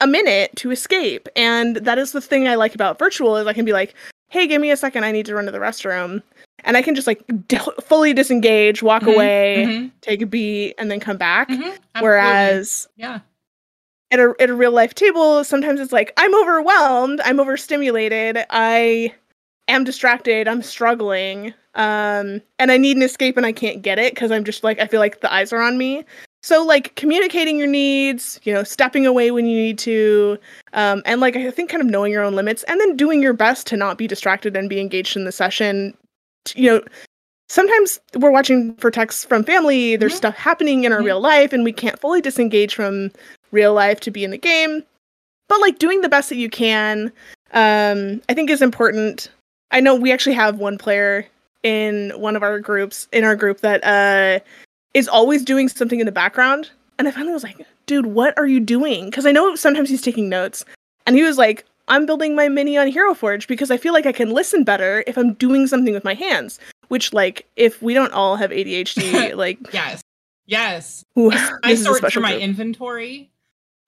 a 0.00 0.06
minute 0.06 0.54
to 0.56 0.70
escape. 0.70 1.28
And 1.36 1.76
that 1.76 1.98
is 1.98 2.12
the 2.12 2.20
thing 2.20 2.48
I 2.48 2.54
like 2.54 2.74
about 2.74 2.98
virtual 2.98 3.36
is 3.36 3.46
I 3.46 3.52
can 3.52 3.64
be 3.64 3.72
like, 3.72 3.94
"Hey, 4.28 4.46
give 4.46 4.60
me 4.60 4.70
a 4.70 4.76
second. 4.76 5.04
I 5.04 5.12
need 5.12 5.26
to 5.26 5.34
run 5.34 5.46
to 5.46 5.52
the 5.52 5.58
restroom." 5.58 6.22
And 6.64 6.76
I 6.76 6.82
can 6.82 6.94
just 6.94 7.06
like 7.06 7.22
d- 7.48 7.58
fully 7.82 8.12
disengage, 8.12 8.82
walk 8.82 9.02
mm-hmm, 9.02 9.12
away, 9.12 9.64
mm-hmm. 9.68 9.88
take 10.00 10.22
a 10.22 10.26
beat, 10.26 10.74
and 10.78 10.90
then 10.90 11.00
come 11.00 11.16
back. 11.16 11.48
Mm-hmm, 11.48 12.02
Whereas, 12.02 12.88
yeah, 12.96 13.20
at 14.10 14.20
a 14.20 14.34
at 14.40 14.50
a 14.50 14.54
real 14.54 14.72
life 14.72 14.94
table, 14.94 15.44
sometimes 15.44 15.80
it's 15.80 15.92
like 15.92 16.12
I'm 16.16 16.34
overwhelmed, 16.34 17.20
I'm 17.24 17.40
overstimulated, 17.40 18.44
I 18.50 19.14
am 19.68 19.84
distracted, 19.84 20.48
I'm 20.48 20.62
struggling, 20.62 21.54
um, 21.74 22.40
and 22.58 22.70
I 22.70 22.76
need 22.76 22.96
an 22.96 23.02
escape, 23.02 23.36
and 23.36 23.46
I 23.46 23.52
can't 23.52 23.82
get 23.82 23.98
it 23.98 24.14
because 24.14 24.30
I'm 24.30 24.44
just 24.44 24.64
like 24.64 24.78
I 24.78 24.86
feel 24.86 25.00
like 25.00 25.20
the 25.20 25.32
eyes 25.32 25.52
are 25.52 25.62
on 25.62 25.78
me. 25.78 26.04
So 26.46 26.64
like 26.64 26.94
communicating 26.94 27.58
your 27.58 27.66
needs, 27.66 28.38
you 28.44 28.54
know, 28.54 28.62
stepping 28.62 29.04
away 29.04 29.32
when 29.32 29.46
you 29.46 29.60
need 29.60 29.80
to, 29.80 30.38
um, 30.74 31.02
and 31.04 31.20
like 31.20 31.34
I 31.34 31.50
think 31.50 31.68
kind 31.68 31.82
of 31.82 31.88
knowing 31.88 32.12
your 32.12 32.22
own 32.22 32.36
limits, 32.36 32.62
and 32.68 32.80
then 32.80 32.96
doing 32.96 33.20
your 33.20 33.32
best 33.32 33.66
to 33.66 33.76
not 33.76 33.98
be 33.98 34.06
distracted 34.06 34.56
and 34.56 34.70
be 34.70 34.78
engaged 34.78 35.16
in 35.16 35.24
the 35.24 35.32
session. 35.32 35.92
You 36.54 36.70
know, 36.70 36.82
sometimes 37.48 37.98
we're 38.14 38.30
watching 38.30 38.76
for 38.76 38.92
texts 38.92 39.24
from 39.24 39.42
family. 39.42 39.96
There's 39.96 40.12
mm-hmm. 40.12 40.18
stuff 40.18 40.36
happening 40.36 40.84
in 40.84 40.92
our 40.92 40.98
mm-hmm. 40.98 41.06
real 41.06 41.20
life, 41.20 41.52
and 41.52 41.64
we 41.64 41.72
can't 41.72 41.98
fully 41.98 42.20
disengage 42.20 42.76
from 42.76 43.10
real 43.50 43.74
life 43.74 43.98
to 44.02 44.12
be 44.12 44.22
in 44.22 44.30
the 44.30 44.38
game. 44.38 44.84
But 45.48 45.60
like 45.60 45.80
doing 45.80 46.02
the 46.02 46.08
best 46.08 46.28
that 46.28 46.36
you 46.36 46.48
can, 46.48 47.10
um, 47.54 48.22
I 48.28 48.34
think 48.34 48.50
is 48.50 48.62
important. 48.62 49.32
I 49.72 49.80
know 49.80 49.96
we 49.96 50.12
actually 50.12 50.36
have 50.36 50.60
one 50.60 50.78
player 50.78 51.26
in 51.64 52.12
one 52.14 52.36
of 52.36 52.44
our 52.44 52.60
groups 52.60 53.08
in 53.10 53.24
our 53.24 53.34
group 53.34 53.62
that 53.62 53.82
uh 53.82 54.38
is 54.96 55.08
always 55.08 55.44
doing 55.44 55.68
something 55.68 56.00
in 56.00 56.06
the 56.06 56.12
background. 56.12 56.70
And 56.98 57.06
I 57.06 57.10
finally 57.10 57.34
was 57.34 57.42
like, 57.42 57.66
dude, 57.84 58.06
what 58.06 58.36
are 58.38 58.46
you 58.46 58.60
doing? 58.60 59.10
Because 59.10 59.26
I 59.26 59.32
know 59.32 59.54
sometimes 59.54 59.90
he's 59.90 60.00
taking 60.00 60.30
notes. 60.30 60.64
And 61.06 61.14
he 61.14 61.22
was 61.22 61.36
like, 61.36 61.66
I'm 61.88 62.06
building 62.06 62.34
my 62.34 62.48
mini 62.48 62.78
on 62.78 62.88
Hero 62.88 63.12
Forge 63.12 63.46
because 63.46 63.70
I 63.70 63.76
feel 63.76 63.92
like 63.92 64.06
I 64.06 64.12
can 64.12 64.30
listen 64.30 64.64
better 64.64 65.04
if 65.06 65.18
I'm 65.18 65.34
doing 65.34 65.66
something 65.66 65.92
with 65.92 66.02
my 66.02 66.14
hands. 66.14 66.58
Which, 66.88 67.12
like, 67.12 67.46
if 67.56 67.82
we 67.82 67.92
don't 67.92 68.12
all 68.14 68.36
have 68.36 68.50
ADHD, 68.50 69.34
like, 69.36 69.58
yes, 69.72 70.02
yes, 70.46 71.04
ooh, 71.18 71.30
I 71.62 71.74
sort 71.74 72.10
through 72.10 72.22
my 72.22 72.38
inventory. 72.38 73.30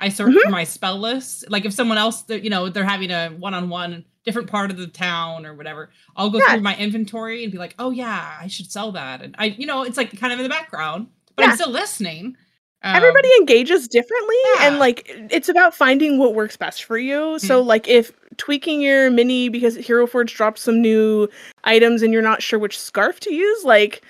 I 0.01 0.11
sort 0.11 0.31
mm-hmm. 0.31 0.41
through 0.41 0.53
my 0.53 0.65
spell 0.65 0.99
list. 0.99 1.51
Like, 1.51 1.65
if 1.65 1.73
someone 1.73 1.97
else, 1.97 2.25
you 2.29 2.51
know, 2.51 2.69
they're 2.69 2.85
having 2.85 3.11
a 3.11 3.31
one-on-one 3.31 4.05
different 4.29 4.51
part 4.51 4.71
of 4.71 4.77
the 4.77 4.87
town 4.87 5.47
or 5.47 5.55
whatever, 5.55 5.89
I'll 6.15 6.29
go 6.29 6.39
yeah. 6.39 6.53
through 6.53 6.61
my 6.61 6.77
inventory 6.77 7.45
and 7.45 7.51
be 7.51 7.57
like, 7.57 7.75
oh 7.79 7.91
yeah, 7.91 8.37
I 8.39 8.47
should 8.47 8.71
sell 8.71 8.93
that. 8.93 9.23
And 9.23 9.35
I, 9.39 9.47
you 9.47 9.65
know, 9.65 9.85
it's 9.85 9.97
like 9.97 10.15
kind 10.21 10.35
of 10.35 10.39
in 10.39 10.43
the 10.43 10.51
background, 10.51 11.07
but 11.35 11.45
yeah. 11.45 11.53
I'm 11.53 11.57
still 11.57 11.71
listening. 11.71 12.37
Um, 12.83 12.95
Everybody 12.95 13.31
engages 13.41 13.89
differently, 13.89 14.37
yeah. 14.45 14.69
and 14.69 14.79
like 14.79 15.11
it's 15.31 15.49
about 15.49 15.75
finding 15.75 16.19
what 16.19 16.35
works 16.35 16.59
best 16.59 16.85
for 16.85 16.99
you. 16.99 17.19
Mm-hmm. 17.19 17.47
So, 17.47 17.63
like, 17.63 17.89
if 17.89 18.13
tweaking 18.37 18.83
your 18.83 19.11
mini 19.11 19.49
because 19.49 19.75
Hero 19.75 20.07
Forge 20.07 20.35
dropped 20.35 20.59
some 20.59 20.83
new 20.83 21.27
items 21.65 22.03
and 22.03 22.13
you're 22.13 22.23
not 22.23 22.43
sure 22.43 22.59
which 22.59 22.79
scarf 22.79 23.19
to 23.21 23.33
use, 23.33 23.65
like, 23.65 24.03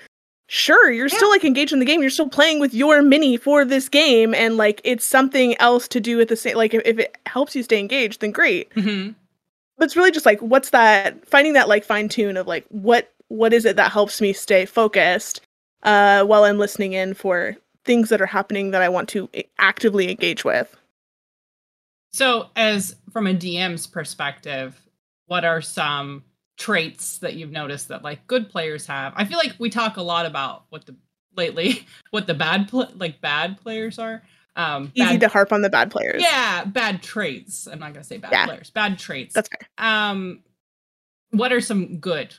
sure, 0.47 0.91
you're 0.91 1.07
yeah. 1.07 1.15
still 1.15 1.29
like 1.29 1.45
engaged 1.45 1.73
in 1.73 1.79
the 1.79 1.85
game. 1.85 2.01
You're 2.01 2.11
still 2.11 2.29
playing 2.29 2.59
with 2.59 2.73
your 2.73 3.01
mini 3.01 3.37
for 3.37 3.63
this 3.65 3.89
game, 3.89 4.35
and 4.35 4.57
like 4.57 4.81
it's 4.83 5.05
something 5.05 5.57
else 5.59 5.87
to 5.87 5.99
do 6.01 6.17
with 6.17 6.27
the 6.27 6.35
same. 6.35 6.57
Like, 6.57 6.75
if, 6.75 6.83
if 6.85 6.99
it 6.99 7.17
helps 7.25 7.55
you 7.55 7.63
stay 7.63 7.79
engaged, 7.79 8.21
then 8.21 8.31
great. 8.31 8.69
Mm-hmm 8.75 9.13
it's 9.85 9.95
really 9.95 10.11
just 10.11 10.25
like 10.25 10.39
what's 10.41 10.71
that 10.71 11.25
finding 11.27 11.53
that 11.53 11.67
like 11.67 11.83
fine 11.83 12.09
tune 12.09 12.37
of 12.37 12.47
like 12.47 12.65
what 12.69 13.13
what 13.27 13.53
is 13.53 13.65
it 13.65 13.75
that 13.75 13.91
helps 13.91 14.21
me 14.21 14.33
stay 14.33 14.65
focused 14.65 15.41
uh 15.83 16.23
while 16.23 16.43
i'm 16.43 16.57
listening 16.57 16.93
in 16.93 17.13
for 17.13 17.55
things 17.85 18.09
that 18.09 18.21
are 18.21 18.25
happening 18.25 18.71
that 18.71 18.81
i 18.81 18.89
want 18.89 19.09
to 19.09 19.29
actively 19.57 20.09
engage 20.09 20.43
with. 20.43 20.75
So 22.11 22.47
as 22.55 22.95
from 23.11 23.27
a 23.27 23.33
dm's 23.33 23.87
perspective 23.87 24.79
what 25.29 25.45
are 25.45 25.61
some 25.61 26.23
traits 26.57 27.19
that 27.19 27.35
you've 27.35 27.51
noticed 27.51 27.87
that 27.87 28.03
like 28.03 28.25
good 28.27 28.49
players 28.49 28.85
have? 28.87 29.13
I 29.15 29.25
feel 29.25 29.37
like 29.37 29.55
we 29.59 29.69
talk 29.69 29.97
a 29.97 30.01
lot 30.01 30.25
about 30.25 30.65
what 30.69 30.85
the 30.85 30.95
lately 31.37 31.85
what 32.11 32.27
the 32.27 32.33
bad 32.33 32.67
pl- 32.67 32.91
like 32.95 33.21
bad 33.21 33.59
players 33.61 33.97
are 33.97 34.21
um, 34.59 34.91
Easy 34.93 35.11
bad, 35.13 35.21
to 35.21 35.27
harp 35.29 35.53
on 35.53 35.61
the 35.61 35.69
bad 35.69 35.89
players. 35.89 36.21
Yeah, 36.21 36.65
bad 36.65 37.01
traits. 37.01 37.65
I'm 37.65 37.79
not 37.79 37.93
gonna 37.93 38.03
say 38.03 38.17
bad 38.17 38.33
yeah. 38.33 38.45
players. 38.45 38.69
Bad 38.69 38.99
traits. 38.99 39.33
That's 39.33 39.47
fair. 39.47 39.69
Um, 39.77 40.41
what 41.31 41.53
are 41.53 41.61
some 41.61 41.99
good? 41.99 42.35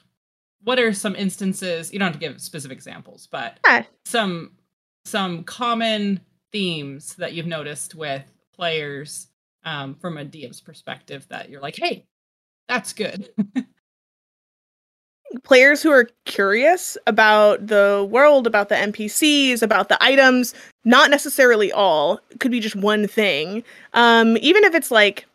What 0.63 0.79
are 0.79 0.93
some 0.93 1.17
instances? 1.17 1.91
You 1.91 1.99
don't 1.99 2.13
have 2.13 2.21
to 2.21 2.29
give 2.29 2.39
specific 2.43 2.77
examples, 2.77 3.27
but 3.33 3.59
yeah. 3.65 3.85
some 4.05 4.53
some 5.07 5.45
common 5.45 6.21
themes 6.53 7.15
that 7.15 7.33
you've 7.33 7.47
noticed 7.47 7.95
with 7.95 8.31
players 8.55 9.29
um, 9.65 9.95
from 9.95 10.19
a 10.19 10.25
DM's 10.25 10.61
perspective 10.61 11.27
that 11.31 11.49
you're 11.49 11.63
like, 11.63 11.77
hey, 11.77 12.07
that's 12.69 12.93
good. 12.93 13.31
players 15.43 15.83
who 15.83 15.91
are 15.91 16.09
curious 16.25 16.97
about 17.07 17.67
the 17.67 18.07
world, 18.11 18.47
about 18.47 18.69
the 18.69 18.75
NPCs, 18.75 19.63
about 19.63 19.89
the 19.89 20.03
items, 20.03 20.55
not 20.85 21.11
necessarily 21.11 21.73
all, 21.73 22.21
could 22.39 22.51
be 22.51 22.61
just 22.61 22.77
one 22.77 23.07
thing. 23.07 23.63
Um, 23.95 24.37
even 24.39 24.65
if 24.65 24.75
it's 24.75 24.91
like 24.91 25.27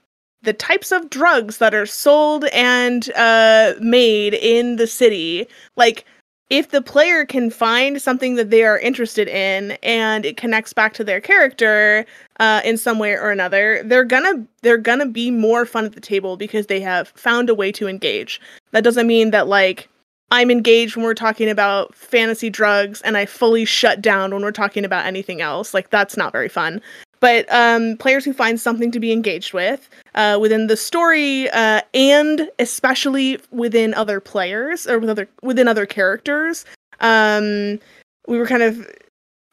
the 0.41 0.53
types 0.53 0.91
of 0.91 1.09
drugs 1.09 1.57
that 1.57 1.73
are 1.73 1.85
sold 1.85 2.45
and 2.45 3.11
uh, 3.15 3.73
made 3.79 4.33
in 4.35 4.75
the 4.75 4.87
city, 4.87 5.47
like 5.75 6.05
if 6.49 6.69
the 6.69 6.81
player 6.81 7.25
can 7.25 7.49
find 7.49 7.99
something 7.99 8.35
that 8.35 8.51
they 8.51 8.63
are 8.63 8.77
interested 8.77 9.27
in 9.27 9.71
and 9.81 10.25
it 10.25 10.37
connects 10.37 10.73
back 10.73 10.93
to 10.93 11.03
their 11.03 11.19
character 11.19 12.05
uh, 12.39 12.61
in 12.63 12.77
some 12.77 12.99
way 12.99 13.13
or 13.13 13.31
another, 13.31 13.81
they're 13.83 14.03
gonna 14.03 14.45
they're 14.61 14.77
gonna 14.77 15.07
be 15.07 15.31
more 15.31 15.65
fun 15.65 15.85
at 15.85 15.93
the 15.93 16.01
table 16.01 16.37
because 16.37 16.67
they 16.67 16.79
have 16.79 17.09
found 17.15 17.49
a 17.49 17.55
way 17.55 17.71
to 17.71 17.87
engage. 17.87 18.39
That 18.75 18.83
doesn't 18.83 19.07
mean 19.07 19.31
that 19.31 19.47
like 19.47 19.87
I'm 20.31 20.51
engaged 20.51 20.97
when 20.97 21.05
we're 21.05 21.13
talking 21.13 21.49
about 21.49 21.95
fantasy 21.95 22.49
drugs 22.49 23.01
and 23.03 23.15
I 23.15 23.25
fully 23.25 23.63
shut 23.63 24.01
down 24.01 24.33
when 24.33 24.41
we're 24.41 24.51
talking 24.51 24.83
about 24.83 25.05
anything 25.05 25.39
else. 25.39 25.73
Like 25.73 25.91
that's 25.91 26.17
not 26.17 26.33
very 26.33 26.49
fun. 26.49 26.81
But 27.21 27.45
um, 27.49 27.95
players 27.95 28.25
who 28.25 28.33
find 28.33 28.59
something 28.59 28.91
to 28.91 28.99
be 28.99 29.13
engaged 29.13 29.53
with 29.53 29.89
uh, 30.13 30.39
within 30.41 30.67
the 30.67 30.75
story 30.75 31.49
uh, 31.51 31.83
and 31.93 32.49
especially 32.59 33.39
within 33.49 33.93
other 33.93 34.19
players 34.19 34.85
or 34.85 34.99
with 34.99 35.09
other 35.09 35.29
within 35.41 35.69
other 35.69 35.85
characters. 35.85 36.65
Um, 36.99 37.79
we 38.27 38.37
were 38.37 38.45
kind 38.45 38.61
of 38.61 38.85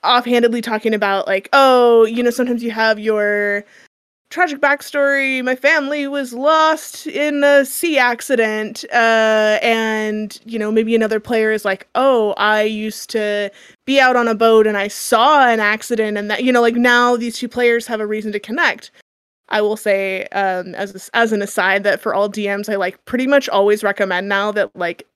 offhandedly 0.02 0.62
talking 0.62 0.94
about 0.94 1.28
like, 1.28 1.48
oh, 1.52 2.06
you 2.06 2.24
know, 2.24 2.30
sometimes 2.30 2.64
you 2.64 2.72
have 2.72 2.98
your 2.98 3.64
tragic 4.32 4.60
backstory. 4.60 5.44
My 5.44 5.54
family 5.54 6.08
was 6.08 6.32
lost 6.32 7.06
in 7.06 7.44
a 7.44 7.64
sea 7.66 7.98
accident 7.98 8.84
uh, 8.90 9.58
and 9.62 10.40
you 10.44 10.58
know 10.58 10.72
maybe 10.72 10.96
another 10.96 11.20
player 11.20 11.52
is 11.52 11.64
like 11.64 11.86
oh 11.94 12.32
i 12.38 12.62
used 12.62 13.10
to 13.10 13.50
be 13.84 14.00
out 14.00 14.16
on 14.16 14.26
a 14.26 14.34
boat 14.34 14.66
and 14.66 14.76
i 14.76 14.88
saw 14.88 15.46
an 15.46 15.60
accident 15.60 16.16
and 16.16 16.30
that 16.30 16.42
you 16.42 16.50
know 16.50 16.62
like 16.62 16.74
now 16.74 17.16
these 17.16 17.36
two 17.36 17.48
players 17.48 17.86
have 17.86 18.00
a 18.00 18.06
reason 18.06 18.32
to 18.32 18.40
connect. 18.40 18.90
I 19.50 19.60
will 19.60 19.76
say 19.76 20.24
um, 20.28 20.74
as 20.74 21.10
as 21.12 21.32
an 21.32 21.42
aside 21.42 21.84
that 21.84 22.00
for 22.00 22.14
all 22.14 22.30
dms 22.30 22.72
i 22.72 22.76
like 22.76 23.04
pretty 23.04 23.26
much 23.26 23.48
always 23.50 23.84
recommend 23.84 24.28
now 24.28 24.50
that 24.52 24.74
like 24.74 25.06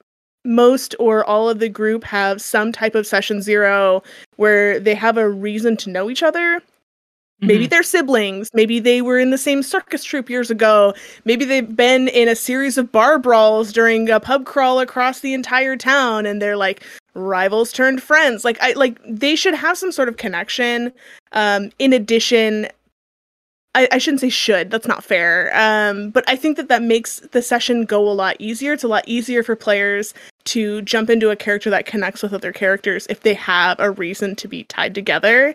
most 0.44 0.94
or 1.00 1.24
all 1.24 1.48
of 1.48 1.58
the 1.58 1.70
group 1.70 2.04
have 2.04 2.40
some 2.42 2.70
type 2.70 2.94
of 2.94 3.06
session 3.06 3.40
zero 3.40 4.02
where 4.36 4.78
they 4.78 4.94
have 4.94 5.16
a 5.16 5.28
reason 5.28 5.76
to 5.78 5.90
know 5.90 6.10
each 6.10 6.22
other 6.22 6.60
Maybe 7.40 7.64
mm-hmm. 7.64 7.70
they're 7.70 7.82
siblings. 7.82 8.48
Maybe 8.54 8.78
they 8.78 9.02
were 9.02 9.18
in 9.18 9.30
the 9.30 9.38
same 9.38 9.62
circus 9.62 10.02
troupe 10.02 10.30
years 10.30 10.50
ago. 10.50 10.94
Maybe 11.26 11.44
they've 11.44 11.76
been 11.76 12.08
in 12.08 12.28
a 12.28 12.36
series 12.36 12.78
of 12.78 12.90
bar 12.90 13.18
brawls 13.18 13.72
during 13.72 14.08
a 14.08 14.20
pub 14.20 14.46
crawl 14.46 14.80
across 14.80 15.20
the 15.20 15.34
entire 15.34 15.76
town 15.76 16.24
and 16.24 16.40
they're 16.40 16.56
like 16.56 16.82
rivals 17.14 17.72
turned 17.72 18.02
friends. 18.02 18.42
Like 18.42 18.56
I 18.62 18.72
like 18.72 18.98
they 19.06 19.36
should 19.36 19.54
have 19.54 19.76
some 19.76 19.92
sort 19.92 20.08
of 20.08 20.16
connection. 20.16 20.92
Um 21.32 21.70
in 21.78 21.92
addition 21.92 22.68
I, 23.74 23.88
I 23.92 23.98
shouldn't 23.98 24.22
say 24.22 24.30
should. 24.30 24.70
That's 24.70 24.88
not 24.88 25.04
fair. 25.04 25.54
Um, 25.54 26.08
but 26.08 26.24
I 26.26 26.34
think 26.34 26.56
that 26.56 26.68
that 26.68 26.82
makes 26.82 27.20
the 27.20 27.42
session 27.42 27.84
go 27.84 28.08
a 28.08 28.10
lot 28.10 28.36
easier. 28.38 28.72
It's 28.72 28.84
a 28.84 28.88
lot 28.88 29.04
easier 29.06 29.42
for 29.42 29.54
players 29.54 30.14
to 30.44 30.80
jump 30.80 31.10
into 31.10 31.28
a 31.28 31.36
character 31.36 31.68
that 31.68 31.84
connects 31.84 32.22
with 32.22 32.32
other 32.32 32.52
characters 32.52 33.06
if 33.10 33.20
they 33.20 33.34
have 33.34 33.78
a 33.78 33.90
reason 33.90 34.34
to 34.36 34.48
be 34.48 34.64
tied 34.64 34.94
together. 34.94 35.54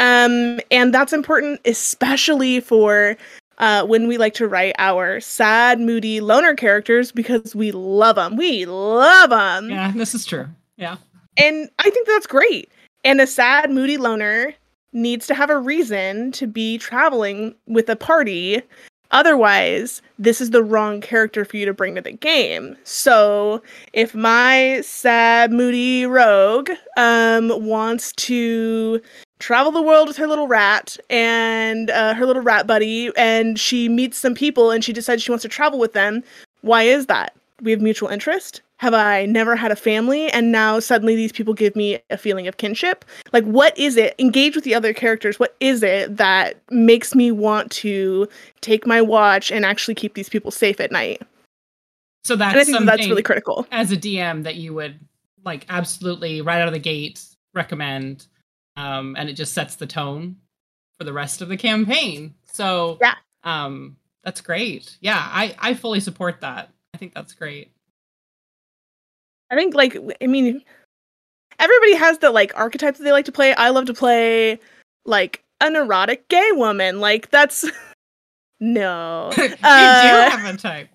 Um, 0.00 0.60
and 0.70 0.94
that's 0.94 1.12
important, 1.12 1.60
especially 1.66 2.60
for 2.60 3.16
uh, 3.58 3.84
when 3.84 4.08
we 4.08 4.16
like 4.16 4.32
to 4.34 4.48
write 4.48 4.74
our 4.78 5.20
sad, 5.20 5.78
moody 5.78 6.20
loner 6.20 6.54
characters 6.54 7.12
because 7.12 7.54
we 7.54 7.70
love 7.70 8.16
them. 8.16 8.36
We 8.36 8.64
love 8.64 9.28
them. 9.28 9.68
Yeah, 9.68 9.92
this 9.94 10.14
is 10.14 10.24
true. 10.24 10.46
Yeah. 10.78 10.96
And 11.36 11.68
I 11.78 11.90
think 11.90 12.08
that's 12.08 12.26
great. 12.26 12.70
And 13.04 13.20
a 13.20 13.26
sad, 13.26 13.70
moody 13.70 13.98
loner 13.98 14.54
needs 14.94 15.26
to 15.26 15.34
have 15.34 15.50
a 15.50 15.58
reason 15.58 16.32
to 16.32 16.46
be 16.46 16.78
traveling 16.78 17.54
with 17.66 17.88
a 17.90 17.96
party. 17.96 18.62
Otherwise, 19.10 20.00
this 20.18 20.40
is 20.40 20.50
the 20.50 20.62
wrong 20.62 21.02
character 21.02 21.44
for 21.44 21.58
you 21.58 21.66
to 21.66 21.74
bring 21.74 21.94
to 21.96 22.00
the 22.00 22.12
game. 22.12 22.76
So, 22.84 23.62
if 23.92 24.14
my 24.14 24.80
sad, 24.82 25.52
moody 25.52 26.06
rogue 26.06 26.70
um, 26.96 27.48
wants 27.66 28.12
to 28.12 29.02
travel 29.40 29.72
the 29.72 29.82
world 29.82 30.06
with 30.06 30.16
her 30.16 30.28
little 30.28 30.46
rat 30.46 30.96
and 31.10 31.90
uh, 31.90 32.14
her 32.14 32.26
little 32.26 32.42
rat 32.42 32.66
buddy, 32.66 33.10
and 33.16 33.58
she 33.58 33.88
meets 33.88 34.18
some 34.18 34.34
people 34.34 34.70
and 34.70 34.84
she 34.84 34.92
decides 34.92 35.22
she 35.22 35.32
wants 35.32 35.42
to 35.42 35.48
travel 35.48 35.78
with 35.78 35.92
them, 35.92 36.22
why 36.60 36.84
is 36.84 37.06
that? 37.06 37.34
We 37.60 37.72
have 37.72 37.80
mutual 37.80 38.08
interest 38.08 38.62
have 38.80 38.94
I 38.94 39.26
never 39.26 39.56
had 39.56 39.70
a 39.70 39.76
family 39.76 40.30
and 40.30 40.50
now 40.50 40.80
suddenly 40.80 41.14
these 41.14 41.32
people 41.32 41.52
give 41.52 41.76
me 41.76 41.98
a 42.08 42.16
feeling 42.16 42.48
of 42.48 42.56
kinship? 42.56 43.04
Like, 43.30 43.44
what 43.44 43.76
is 43.76 43.98
it? 43.98 44.14
Engage 44.18 44.54
with 44.54 44.64
the 44.64 44.74
other 44.74 44.94
characters. 44.94 45.38
What 45.38 45.54
is 45.60 45.82
it 45.82 46.16
that 46.16 46.56
makes 46.70 47.14
me 47.14 47.30
want 47.30 47.70
to 47.72 48.26
take 48.62 48.86
my 48.86 49.02
watch 49.02 49.52
and 49.52 49.66
actually 49.66 49.96
keep 49.96 50.14
these 50.14 50.30
people 50.30 50.50
safe 50.50 50.80
at 50.80 50.90
night? 50.90 51.20
So 52.24 52.36
that's 52.36 52.54
and 52.54 52.60
I 52.62 52.64
think 52.64 52.86
that's 52.86 53.06
really 53.06 53.22
critical 53.22 53.66
as 53.70 53.92
a 53.92 53.98
DM 53.98 54.44
that 54.44 54.54
you 54.54 54.72
would 54.72 54.98
like 55.44 55.66
absolutely 55.68 56.40
right 56.40 56.62
out 56.62 56.68
of 56.68 56.72
the 56.72 56.80
gate 56.80 57.22
recommend, 57.52 58.28
um, 58.76 59.16
and 59.18 59.28
it 59.28 59.34
just 59.34 59.52
sets 59.52 59.76
the 59.76 59.86
tone 59.86 60.36
for 60.98 61.04
the 61.04 61.12
rest 61.12 61.40
of 61.40 61.48
the 61.48 61.56
campaign. 61.56 62.34
So 62.52 62.98
yeah, 63.00 63.14
um, 63.44 63.96
that's 64.24 64.40
great. 64.40 64.96
Yeah, 65.00 65.18
I 65.18 65.54
I 65.58 65.74
fully 65.74 66.00
support 66.00 66.40
that. 66.40 66.70
I 66.94 66.98
think 66.98 67.14
that's 67.14 67.34
great. 67.34 67.70
I 69.50 69.56
think 69.56 69.74
like 69.74 69.96
I 70.20 70.26
mean 70.26 70.62
everybody 71.58 71.94
has 71.94 72.18
the 72.18 72.30
like 72.30 72.52
archetypes 72.56 72.98
that 72.98 73.04
they 73.04 73.12
like 73.12 73.24
to 73.26 73.32
play. 73.32 73.54
I 73.54 73.70
love 73.70 73.86
to 73.86 73.94
play 73.94 74.58
like 75.04 75.42
an 75.60 75.76
erotic 75.76 76.28
gay 76.28 76.50
woman. 76.52 77.00
Like 77.00 77.30
that's 77.30 77.64
no. 78.60 79.30
you 79.36 79.44
uh, 79.62 80.30
do 80.30 80.36
have 80.36 80.54
a 80.54 80.58
type. 80.58 80.88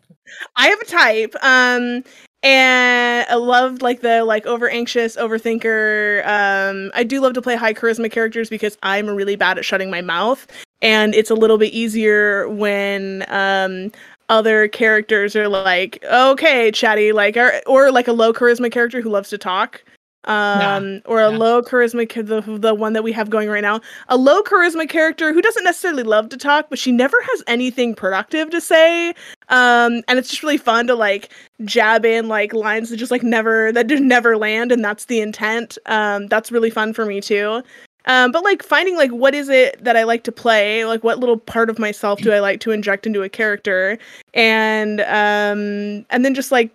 I 0.56 0.68
have 0.68 0.80
a 0.80 0.86
type. 0.86 1.36
Um 1.42 2.04
and 2.46 3.26
I 3.28 3.36
love 3.36 3.82
like 3.82 4.02
the 4.02 4.24
like 4.24 4.46
over 4.46 4.70
anxious 4.70 5.16
overthinker. 5.18 6.26
Um 6.28 6.92
I 6.94 7.04
do 7.04 7.20
love 7.20 7.34
to 7.34 7.42
play 7.42 7.56
high 7.56 7.74
charisma 7.74 8.10
characters 8.12 8.50
because 8.50 8.78
I'm 8.84 9.08
really 9.08 9.36
bad 9.36 9.58
at 9.58 9.66
shutting 9.66 9.90
my 9.90 10.02
mouth 10.02 10.46
and 10.82 11.16
it's 11.16 11.32
a 11.32 11.36
little 11.36 11.58
bit 11.58 11.74
easier 11.74 12.48
when 12.48 13.26
um 13.30 13.92
other 14.30 14.68
characters 14.68 15.36
are 15.36 15.48
like 15.48 16.04
okay 16.06 16.72
chatty 16.72 17.12
like 17.12 17.36
or, 17.36 17.62
or 17.66 17.92
like 17.92 18.08
a 18.08 18.14
low 18.14 18.32
charisma 18.32 18.72
character 18.72 19.02
who 19.02 19.10
loves 19.10 19.30
to 19.30 19.38
talk 19.38 19.84
um 20.26 21.02
or 21.06 21.22
a 21.22 21.30
low 21.30 21.62
charisma 21.62 22.08
the, 22.26 22.58
the 22.58 22.74
one 22.74 22.94
that 22.94 23.04
we 23.04 23.12
have 23.12 23.30
going 23.30 23.50
right 23.50 23.62
now. 23.62 23.82
A 24.10 24.18
low 24.18 24.44
charisma 24.44 24.88
character 24.88 25.34
who 25.34 25.42
doesn't 25.42 25.64
necessarily 25.64 26.04
love 26.04 26.30
to 26.30 26.38
talk 26.38 26.70
but 26.70 26.80
she 26.80 26.92
never 26.92 27.18
has 27.22 27.44
anything 27.48 27.96
productive 27.96 28.50
to 28.50 28.62
say. 28.62 29.10
Um 29.50 30.02
and 30.08 30.20
it's 30.20 30.30
just 30.30 30.44
really 30.44 30.58
fun 30.58 30.88
to 30.88 30.96
like 30.96 31.30
jab 31.64 32.06
in 32.06 32.28
like 32.28 32.54
lines 32.54 32.90
that 32.90 32.98
just 32.98 33.12
like 33.12 33.24
never 33.24 33.72
that 33.72 33.88
just 33.88 34.04
never 34.04 34.38
land 34.38 34.72
and 34.72 34.84
that's 34.84 35.06
the 35.06 35.22
intent. 35.22 35.78
Um 35.86 36.28
that's 36.28 36.52
really 36.52 36.70
fun 36.70 36.94
for 36.94 37.06
me 37.06 37.22
too. 37.22 37.62
Um, 38.08 38.32
but 38.32 38.44
like 38.44 38.62
finding 38.64 38.96
like 38.96 39.12
what 39.12 39.34
is 39.34 39.50
it 39.50 39.84
that 39.84 39.98
I 39.98 40.04
like 40.04 40.24
to 40.26 40.32
play, 40.32 40.86
like 40.86 41.04
what 41.04 41.20
little 41.20 41.38
part 41.38 41.70
of 41.70 41.80
myself 41.80 42.22
do 42.22 42.32
I 42.32 42.40
like 42.40 42.60
to 42.62 42.72
inject 42.72 43.08
into 43.08 43.24
a 43.24 43.30
character, 43.30 43.98
and 44.34 45.02
um, 45.02 46.06
and 46.10 46.24
then 46.24 46.36
just 46.36 46.52
like 46.52 46.72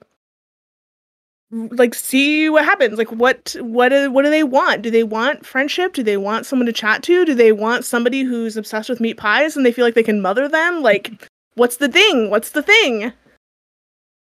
like 1.50 1.94
see 1.94 2.48
what 2.48 2.64
happens. 2.64 2.98
Like 2.98 3.10
what 3.10 3.56
what 3.60 3.88
do, 3.90 4.10
what 4.10 4.24
do 4.24 4.30
they 4.30 4.44
want? 4.44 4.82
Do 4.82 4.90
they 4.90 5.02
want 5.02 5.44
friendship? 5.44 5.94
Do 5.94 6.02
they 6.02 6.16
want 6.16 6.46
someone 6.46 6.66
to 6.66 6.72
chat 6.72 7.02
to? 7.04 7.24
Do 7.24 7.34
they 7.34 7.52
want 7.52 7.84
somebody 7.84 8.22
who's 8.22 8.56
obsessed 8.56 8.88
with 8.88 9.00
meat 9.00 9.16
pies 9.16 9.56
and 9.56 9.66
they 9.66 9.72
feel 9.72 9.84
like 9.84 9.94
they 9.94 10.02
can 10.02 10.20
mother 10.20 10.48
them? 10.48 10.82
Like 10.82 11.28
what's 11.54 11.78
the 11.78 11.88
thing? 11.88 12.30
What's 12.30 12.50
the 12.50 12.62
thing? 12.62 13.12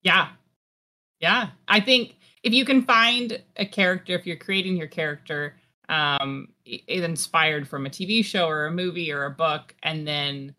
Yeah. 0.02 0.30
Yeah. 1.20 1.50
I 1.68 1.80
think 1.80 2.16
if 2.44 2.54
you 2.54 2.66
can 2.66 2.84
find 2.84 3.42
a 3.58 3.66
character 3.66 4.14
if 4.14 4.26
you're 4.26 4.38
creating 4.38 4.78
your 4.78 4.88
character 4.88 5.56
um, 5.90 6.50
inspired 6.88 7.68
from 7.68 7.86
a 7.86 7.90
TV 7.90 8.24
show 8.24 8.48
or 8.48 8.68
a 8.68 8.72
movie 8.72 9.12
or 9.12 9.26
a 9.26 9.32
book, 9.32 9.76
and 9.82 10.08
then 10.08 10.54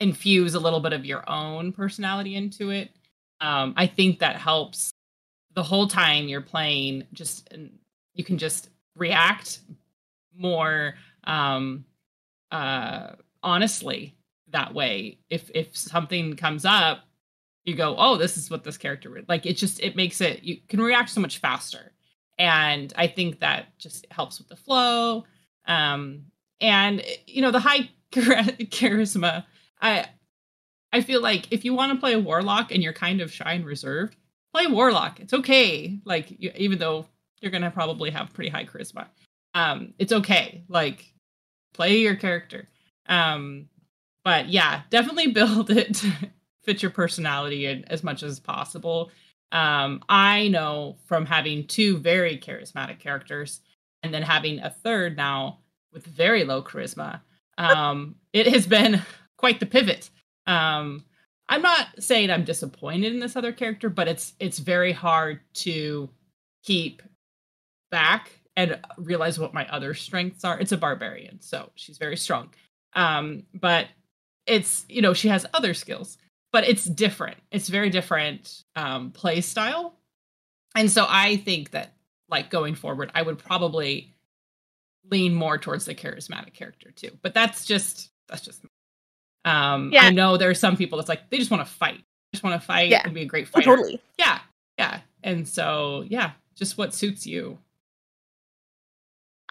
infuse 0.00 0.54
a 0.54 0.60
little 0.60 0.80
bit 0.80 0.92
of 0.92 1.04
your 1.04 1.28
own 1.30 1.72
personality 1.72 2.34
into 2.34 2.70
it. 2.70 2.90
Um, 3.40 3.72
I 3.76 3.86
think 3.86 4.18
that 4.18 4.36
helps 4.36 4.90
the 5.54 5.62
whole 5.62 5.86
time 5.86 6.28
you're 6.28 6.40
playing. 6.40 7.06
Just 7.12 7.52
you 8.14 8.24
can 8.24 8.38
just 8.38 8.70
react 8.96 9.60
more 10.36 10.94
um, 11.24 11.84
uh, 12.50 13.12
honestly 13.42 14.14
that 14.50 14.74
way. 14.74 15.18
If 15.30 15.50
if 15.54 15.76
something 15.76 16.36
comes 16.36 16.64
up, 16.64 17.04
you 17.64 17.74
go, 17.74 17.96
"Oh, 17.98 18.16
this 18.16 18.36
is 18.36 18.50
what 18.50 18.64
this 18.64 18.76
character 18.76 19.10
would 19.10 19.28
like." 19.28 19.46
It 19.46 19.56
just 19.56 19.80
it 19.80 19.96
makes 19.96 20.20
it 20.20 20.42
you 20.42 20.58
can 20.68 20.80
react 20.80 21.10
so 21.10 21.20
much 21.20 21.38
faster 21.38 21.92
and 22.38 22.92
i 22.96 23.06
think 23.06 23.40
that 23.40 23.76
just 23.78 24.06
helps 24.10 24.38
with 24.38 24.48
the 24.48 24.56
flow 24.56 25.24
um 25.66 26.22
and 26.60 27.02
you 27.26 27.42
know 27.42 27.50
the 27.50 27.60
high 27.60 27.88
charisma 28.12 29.44
i 29.80 30.06
i 30.92 31.00
feel 31.00 31.20
like 31.20 31.46
if 31.52 31.64
you 31.64 31.74
want 31.74 31.92
to 31.92 31.98
play 31.98 32.14
a 32.14 32.18
warlock 32.18 32.72
and 32.72 32.82
you're 32.82 32.92
kind 32.92 33.20
of 33.20 33.32
shy 33.32 33.52
and 33.52 33.64
reserved 33.64 34.16
play 34.54 34.66
warlock. 34.66 35.20
It's 35.20 35.32
okay. 35.32 35.98
Like 36.04 36.30
you, 36.40 36.52
even 36.56 36.78
though 36.78 37.06
you're 37.40 37.52
gonna 37.52 37.70
probably 37.70 38.10
have 38.10 38.32
pretty 38.32 38.50
high 38.50 38.64
charisma. 38.64 39.06
Um 39.54 39.94
it's 39.98 40.12
okay. 40.12 40.62
Like 40.68 41.12
play 41.72 41.98
your 41.98 42.16
character. 42.16 42.68
Um 43.06 43.68
but 44.24 44.48
yeah 44.48 44.82
definitely 44.90 45.26
build 45.32 45.70
it 45.70 45.94
to 45.96 46.12
fit 46.62 46.82
your 46.82 46.90
personality 46.90 47.84
as 47.88 48.02
much 48.02 48.22
as 48.22 48.40
possible. 48.40 49.10
Um, 49.52 50.02
I 50.08 50.48
know 50.48 50.96
from 51.06 51.26
having 51.26 51.66
two 51.66 51.98
very 51.98 52.38
charismatic 52.38 52.98
characters 52.98 53.60
and 54.02 54.12
then 54.12 54.22
having 54.22 54.58
a 54.60 54.70
third 54.70 55.16
now 55.16 55.60
with 55.92 56.06
very 56.06 56.44
low 56.44 56.62
charisma, 56.62 57.20
um, 57.56 58.16
it 58.32 58.48
has 58.48 58.66
been 58.66 59.02
quite 59.36 59.60
the 59.60 59.66
pivot. 59.66 60.10
Um, 60.46 61.04
I'm 61.48 61.62
not 61.62 61.86
saying 61.98 62.30
I'm 62.30 62.44
disappointed 62.44 63.12
in 63.12 63.20
this 63.20 63.36
other 63.36 63.52
character, 63.52 63.90
but 63.90 64.08
it's 64.08 64.34
it's 64.40 64.58
very 64.58 64.92
hard 64.92 65.40
to 65.54 66.08
keep 66.62 67.02
back 67.90 68.30
and 68.56 68.78
realize 68.96 69.38
what 69.38 69.54
my 69.54 69.66
other 69.68 69.94
strengths 69.94 70.44
are. 70.44 70.58
It's 70.58 70.72
a 70.72 70.76
barbarian, 70.76 71.40
so 71.40 71.70
she's 71.74 71.98
very 71.98 72.16
strong. 72.16 72.50
Um, 72.94 73.44
but 73.52 73.88
it's 74.46 74.84
you 74.88 75.02
know 75.02 75.14
she 75.14 75.28
has 75.28 75.46
other 75.54 75.74
skills 75.74 76.18
but 76.54 76.68
it's 76.68 76.84
different. 76.84 77.38
It's 77.50 77.68
very 77.68 77.90
different 77.90 78.62
um, 78.76 79.10
play 79.10 79.40
style, 79.40 79.98
and 80.76 80.88
so 80.88 81.04
I 81.08 81.38
think 81.38 81.72
that 81.72 81.94
like 82.28 82.48
going 82.48 82.76
forward, 82.76 83.10
I 83.12 83.22
would 83.22 83.40
probably 83.40 84.14
lean 85.10 85.34
more 85.34 85.58
towards 85.58 85.84
the 85.84 85.96
charismatic 85.96 86.54
character 86.54 86.92
too. 86.92 87.10
But 87.22 87.34
that's 87.34 87.66
just 87.66 88.12
that's 88.28 88.42
just. 88.42 88.64
Um, 89.44 89.90
yeah. 89.92 90.04
I 90.04 90.10
know 90.10 90.36
there 90.36 90.50
are 90.50 90.54
some 90.54 90.76
people 90.76 90.98
that's 90.98 91.08
like 91.08 91.28
they 91.30 91.38
just 91.38 91.50
want 91.50 91.66
to 91.66 91.72
fight, 91.72 92.00
just 92.32 92.42
want 92.42 92.60
to 92.60 92.66
fight 92.66 92.90
yeah. 92.90 93.02
and 93.04 93.14
be 93.14 93.22
a 93.22 93.26
great 93.26 93.46
oh, 93.48 93.58
fighter. 93.58 93.70
Oh, 93.70 93.76
totally. 93.76 94.00
Yeah, 94.18 94.38
yeah, 94.78 95.00
and 95.22 95.46
so 95.46 96.04
yeah, 96.08 96.32
just 96.54 96.78
what 96.78 96.94
suits 96.94 97.26
you. 97.26 97.58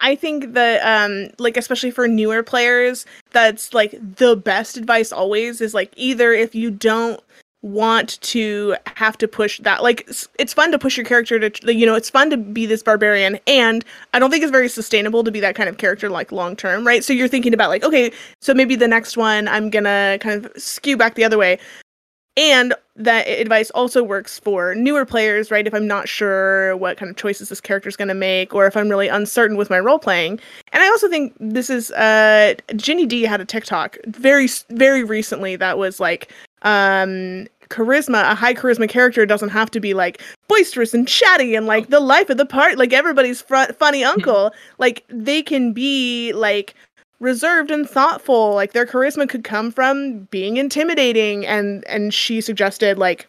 I 0.00 0.16
think 0.16 0.54
that 0.54 0.80
um 0.82 1.30
like 1.38 1.56
especially 1.56 1.90
for 1.90 2.08
newer 2.08 2.42
players, 2.42 3.06
that's 3.30 3.72
like 3.72 3.92
the 3.92 4.36
best 4.36 4.76
advice 4.76 5.12
always 5.12 5.60
is 5.60 5.74
like 5.74 5.92
either 5.96 6.32
if 6.32 6.54
you 6.54 6.70
don't 6.70 7.20
want 7.64 8.20
to 8.20 8.76
have 8.94 9.16
to 9.16 9.26
push 9.26 9.58
that 9.60 9.82
like 9.82 10.06
it's 10.38 10.52
fun 10.52 10.70
to 10.70 10.78
push 10.78 10.98
your 10.98 11.06
character 11.06 11.48
to 11.48 11.74
you 11.74 11.86
know 11.86 11.94
it's 11.94 12.10
fun 12.10 12.28
to 12.28 12.36
be 12.36 12.66
this 12.66 12.82
barbarian 12.82 13.38
and 13.46 13.86
i 14.12 14.18
don't 14.18 14.30
think 14.30 14.42
it's 14.42 14.50
very 14.50 14.68
sustainable 14.68 15.24
to 15.24 15.30
be 15.30 15.40
that 15.40 15.54
kind 15.54 15.66
of 15.66 15.78
character 15.78 16.10
like 16.10 16.30
long 16.30 16.54
term 16.54 16.86
right 16.86 17.02
so 17.04 17.10
you're 17.10 17.26
thinking 17.26 17.54
about 17.54 17.70
like 17.70 17.82
okay 17.82 18.12
so 18.42 18.52
maybe 18.52 18.76
the 18.76 18.86
next 18.86 19.16
one 19.16 19.48
i'm 19.48 19.70
gonna 19.70 20.18
kind 20.20 20.44
of 20.44 20.52
skew 20.60 20.94
back 20.94 21.14
the 21.14 21.24
other 21.24 21.38
way 21.38 21.58
and 22.36 22.74
that 22.96 23.28
advice 23.28 23.70
also 23.70 24.02
works 24.02 24.40
for 24.40 24.74
newer 24.74 25.04
players, 25.04 25.50
right? 25.50 25.66
If 25.66 25.74
I'm 25.74 25.86
not 25.86 26.08
sure 26.08 26.76
what 26.76 26.96
kind 26.96 27.08
of 27.08 27.16
choices 27.16 27.48
this 27.48 27.60
character 27.60 27.88
is 27.88 27.96
going 27.96 28.08
to 28.08 28.14
make, 28.14 28.54
or 28.54 28.66
if 28.66 28.76
I'm 28.76 28.88
really 28.88 29.06
uncertain 29.06 29.56
with 29.56 29.70
my 29.70 29.78
role 29.78 30.00
playing. 30.00 30.40
And 30.72 30.82
I 30.82 30.88
also 30.88 31.08
think 31.08 31.34
this 31.38 31.70
is 31.70 31.92
uh, 31.92 32.54
Ginny 32.74 33.06
Di 33.06 33.22
had 33.22 33.40
a 33.40 33.44
TikTok 33.44 33.98
very 34.06 34.48
very 34.70 35.04
recently 35.04 35.56
that 35.56 35.78
was 35.78 36.00
like 36.00 36.32
um 36.62 37.46
charisma 37.74 38.30
a 38.30 38.34
high 38.34 38.54
charisma 38.54 38.88
character 38.88 39.26
doesn't 39.26 39.48
have 39.48 39.70
to 39.70 39.80
be 39.80 39.94
like 39.94 40.22
boisterous 40.48 40.94
and 40.94 41.08
chatty 41.08 41.54
and 41.54 41.66
like 41.66 41.88
the 41.88 42.00
life 42.00 42.30
of 42.30 42.36
the 42.36 42.46
part 42.46 42.78
like 42.78 42.92
everybody's 42.92 43.40
fr- 43.40 43.72
funny 43.78 44.02
hmm. 44.02 44.08
uncle 44.08 44.52
like 44.78 45.04
they 45.08 45.42
can 45.42 45.72
be 45.72 46.32
like 46.34 46.74
reserved 47.20 47.70
and 47.70 47.88
thoughtful. 47.88 48.54
Like 48.54 48.72
their 48.72 48.86
charisma 48.86 49.28
could 49.28 49.42
come 49.42 49.72
from 49.72 50.20
being 50.30 50.56
intimidating 50.58 51.44
and 51.46 51.84
and 51.86 52.14
she 52.14 52.40
suggested 52.40 52.98
like 52.98 53.26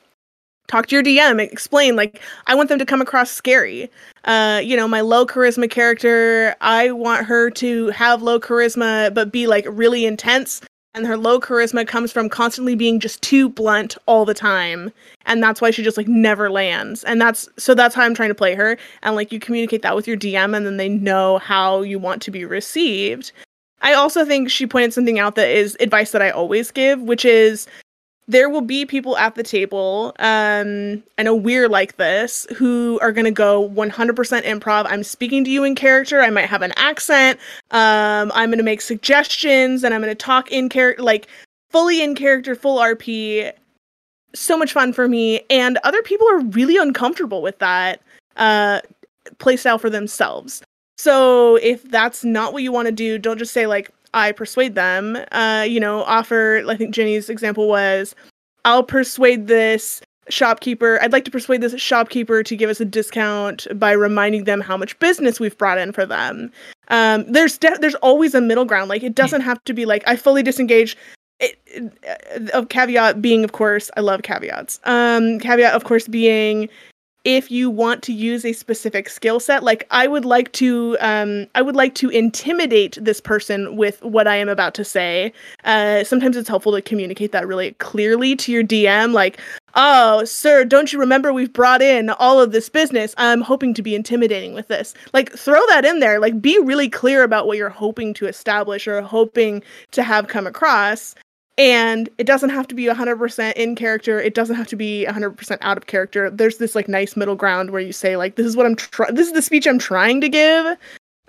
talk 0.68 0.88
to 0.88 0.96
your 0.96 1.04
DM, 1.04 1.40
explain 1.40 1.96
like 1.96 2.22
I 2.48 2.56
want 2.56 2.70
them 2.70 2.80
to 2.80 2.86
come 2.86 3.02
across 3.02 3.32
scary. 3.32 3.90
Uh, 4.26 4.62
you 4.64 4.76
know, 4.76 4.88
my 4.88 5.02
low 5.02 5.26
charisma 5.26 5.70
character, 5.70 6.56
I 6.62 6.92
want 6.92 7.26
her 7.26 7.50
to 7.52 7.90
have 7.90 8.22
low 8.22 8.40
charisma 8.40 9.14
but 9.14 9.32
be 9.32 9.48
like 9.48 9.66
really 9.70 10.06
intense. 10.06 10.62
And 10.96 11.06
her 11.06 11.18
low 11.18 11.42
charisma 11.42 11.86
comes 11.86 12.14
from 12.14 12.30
constantly 12.30 12.74
being 12.74 13.02
just 13.02 13.22
too 13.22 13.50
blunt 13.50 13.98
all 14.06 14.24
the 14.24 14.34
time. 14.34 14.94
And 15.26 15.44
that's 15.44 15.60
why 15.60 15.70
she 15.70 15.84
just 15.84 15.98
like 15.98 16.08
never 16.08 16.50
lands. 16.50 17.04
And 17.04 17.20
that's 17.20 17.50
so 17.58 17.76
that's 17.76 17.94
how 17.94 18.04
I'm 18.04 18.16
trying 18.16 18.30
to 18.30 18.36
play 18.36 18.56
her. 18.56 18.78
And 19.04 19.14
like 19.14 19.34
you 19.34 19.40
communicate 19.40 19.82
that 19.82 19.96
with 19.96 20.08
your 20.08 20.16
DM 20.16 20.56
and 20.56 20.66
then 20.66 20.78
they 20.78 20.88
know 20.88 21.38
how 21.40 21.82
you 21.82 22.00
want 22.00 22.22
to 22.22 22.32
be 22.32 22.46
received. 22.46 23.34
I 23.82 23.94
also 23.94 24.24
think 24.24 24.50
she 24.50 24.66
pointed 24.66 24.94
something 24.94 25.20
out 25.20 25.36
that 25.36 25.50
is 25.50 25.76
advice 25.82 26.12
that 26.12 26.22
I 26.22 26.30
always 26.30 26.72
give, 26.72 27.02
which 27.02 27.26
is 27.26 27.68
there 28.28 28.50
will 28.50 28.62
be 28.62 28.86
people 28.86 29.18
at 29.18 29.36
the 29.36 29.44
table, 29.44 30.14
um, 30.20 31.04
I 31.18 31.24
know 31.24 31.36
we're 31.36 31.70
like 31.70 31.98
this, 31.98 32.48
who 32.56 33.00
are 33.02 33.12
going 33.12 33.26
to 33.26 33.32
go 33.32 33.70
100% 33.70 34.44
improv. 34.44 34.86
I'm 34.90 35.04
speaking 35.04 35.44
to 35.44 35.52
you 35.52 35.64
in 35.64 35.76
character. 35.76 36.22
I 36.22 36.32
might 36.32 36.48
have 36.48 36.64
an 36.64 36.74
accent. 36.76 37.40
Um, 37.72 38.32
I'm 38.34 38.50
going 38.50 38.58
to 38.58 38.64
make 38.64 38.82
suggestions 38.82 39.84
and 39.84 39.94
I'm 39.94 40.02
going 40.02 40.12
to 40.12 40.16
talk 40.16 40.52
in 40.52 40.70
character, 40.70 41.04
like 41.04 41.28
fully 41.70 42.02
in 42.02 42.16
character, 42.16 42.56
full 42.56 42.80
RP. 42.80 43.52
So 44.34 44.58
much 44.58 44.74
fun 44.74 44.92
for 44.92 45.08
me. 45.08 45.42
And 45.50 45.78
other 45.84 46.02
people 46.02 46.28
are 46.30 46.40
really 46.40 46.78
uncomfortable 46.78 47.44
with 47.44 47.60
that 47.60 48.02
uh, 48.38 48.82
playstyle 49.38 49.80
for 49.80 49.90
themselves. 49.90 50.64
So 50.98 51.58
if 51.58 51.84
that's 51.84 52.24
not 52.24 52.54
what 52.54 52.64
you 52.64 52.72
want 52.72 52.88
to 52.88 52.92
do, 52.92 53.20
don't 53.20 53.38
just 53.38 53.54
say 53.54 53.68
like 53.68 53.92
I 54.16 54.32
persuade 54.32 54.74
them. 54.74 55.18
Uh, 55.32 55.66
you 55.68 55.80
know, 55.80 56.04
offer. 56.04 56.64
I 56.68 56.76
think 56.76 56.96
Ginny's 56.96 57.30
example 57.30 57.68
was, 57.68 58.16
I'll 58.64 58.82
persuade 58.84 59.48
this 59.48 60.02
shopkeeper. 60.30 61.00
I'd 61.02 61.12
like 61.12 61.26
to 61.26 61.32
persuade 61.32 61.62
this 61.62 61.80
shopkeeper 61.80 62.42
to 62.42 62.56
give 62.56 62.70
us 62.70 62.80
a 62.80 62.86
discount 62.86 63.68
by 63.76 63.92
reminding 63.92 64.46
them 64.46 64.62
how 64.62 64.78
much 64.78 64.98
business 65.00 65.40
we've 65.40 65.58
brought 65.58 65.78
in 65.78 65.92
for 65.92 66.06
them. 66.06 66.52
Um, 66.88 67.32
there's 67.32 67.58
de- 67.58 67.78
there's 67.80 67.96
always 67.96 68.34
a 68.34 68.42
middle 68.42 68.66
ground. 68.66 68.90
Like 68.90 69.04
it 69.04 69.14
doesn't 69.14 69.42
have 69.42 69.64
to 69.66 69.74
be 69.74 69.86
like 69.86 70.04
I 70.08 70.16
fully 70.16 70.42
disengage. 70.42 70.98
It, 71.42 71.60
uh, 72.08 72.58
of 72.58 72.70
caveat 72.70 73.22
being, 73.22 73.44
of 73.44 73.52
course, 73.52 73.92
I 73.98 74.00
love 74.00 74.24
caveats. 74.24 74.80
Um, 74.86 75.38
caveat, 75.40 75.74
of 75.74 75.84
course, 75.84 76.08
being 76.08 76.70
if 77.26 77.52
you 77.52 77.70
want 77.70 78.02
to 78.04 78.14
use 78.14 78.46
a 78.46 78.54
specific 78.54 79.10
skill 79.10 79.40
set 79.40 79.64
like 79.64 79.86
i 79.92 80.08
would 80.08 80.26
like 80.26 80.52
to 80.54 80.96
um, 81.02 81.48
i 81.56 81.62
would 81.62 81.76
like 81.76 81.96
to 81.96 82.10
intimidate 82.10 82.98
this 83.02 83.20
person 83.20 83.76
with 83.76 84.02
what 84.04 84.28
i 84.28 84.36
am 84.36 84.48
about 84.48 84.74
to 84.74 84.86
say. 84.86 85.34
Uh, 85.64 86.04
sometimes 86.04 86.38
it's 86.38 86.48
helpful 86.48 86.72
to 86.72 86.82
communicate 86.82 87.32
that 87.32 87.48
really 87.48 87.72
clearly 87.74 88.36
to 88.36 88.52
your 88.52 88.64
dm 88.64 89.12
like 89.12 89.40
oh 89.76 90.24
sir 90.24 90.64
don't 90.64 90.94
you 90.94 91.00
remember 91.00 91.34
we've 91.34 91.54
brought 91.54 91.82
in 91.82 92.10
all 92.12 92.40
of 92.40 92.52
this 92.52 92.70
business? 92.70 93.14
I'm 93.18 93.42
hoping 93.42 93.74
to 93.74 93.82
be 93.82 93.96
intimidating 93.96 94.54
with 94.54 94.68
this. 94.68 94.94
Like 95.14 95.32
throw 95.32 95.62
that 95.68 95.86
in 95.86 96.00
there. 96.00 96.20
Like 96.20 96.42
be 96.42 96.58
really 96.60 96.90
clear 96.90 97.24
about 97.24 97.48
what 97.48 97.58
you're 97.58 97.70
hoping 97.70 98.14
to 98.16 98.28
establish 98.28 98.88
or 98.88 99.02
hoping 99.02 99.64
to 99.92 100.04
have 100.04 100.28
come 100.28 100.48
across 100.48 101.16
and 101.58 102.10
it 102.18 102.28
doesn't 102.28 102.50
have 102.50 102.68
to 102.68 102.76
be 102.76 102.86
100% 102.86 103.54
in 103.54 103.76
character. 103.76 104.20
It 104.20 104.34
doesn't 104.34 104.56
have 104.56 104.68
to 104.68 104.76
be 104.76 105.06
100% 105.08 105.58
out 105.62 105.78
of 105.78 105.88
character. 105.88 106.30
There's 106.30 106.58
this 106.58 106.76
like 106.76 106.88
nice 106.88 107.16
middle 107.16 107.36
ground 107.36 107.72
where 107.72 107.82
you 107.82 107.94
say 107.94 108.18
like 108.18 108.36
this 108.36 108.46
is 108.46 108.58
what 108.58 108.66
i'm 108.66 108.76
trying 108.76 109.16
this 109.16 109.28
is 109.28 109.34
the 109.34 109.42
speech 109.42 109.68
i'm 109.68 109.80
trying 109.80 110.22
to 110.22 110.30
give. 110.30 110.66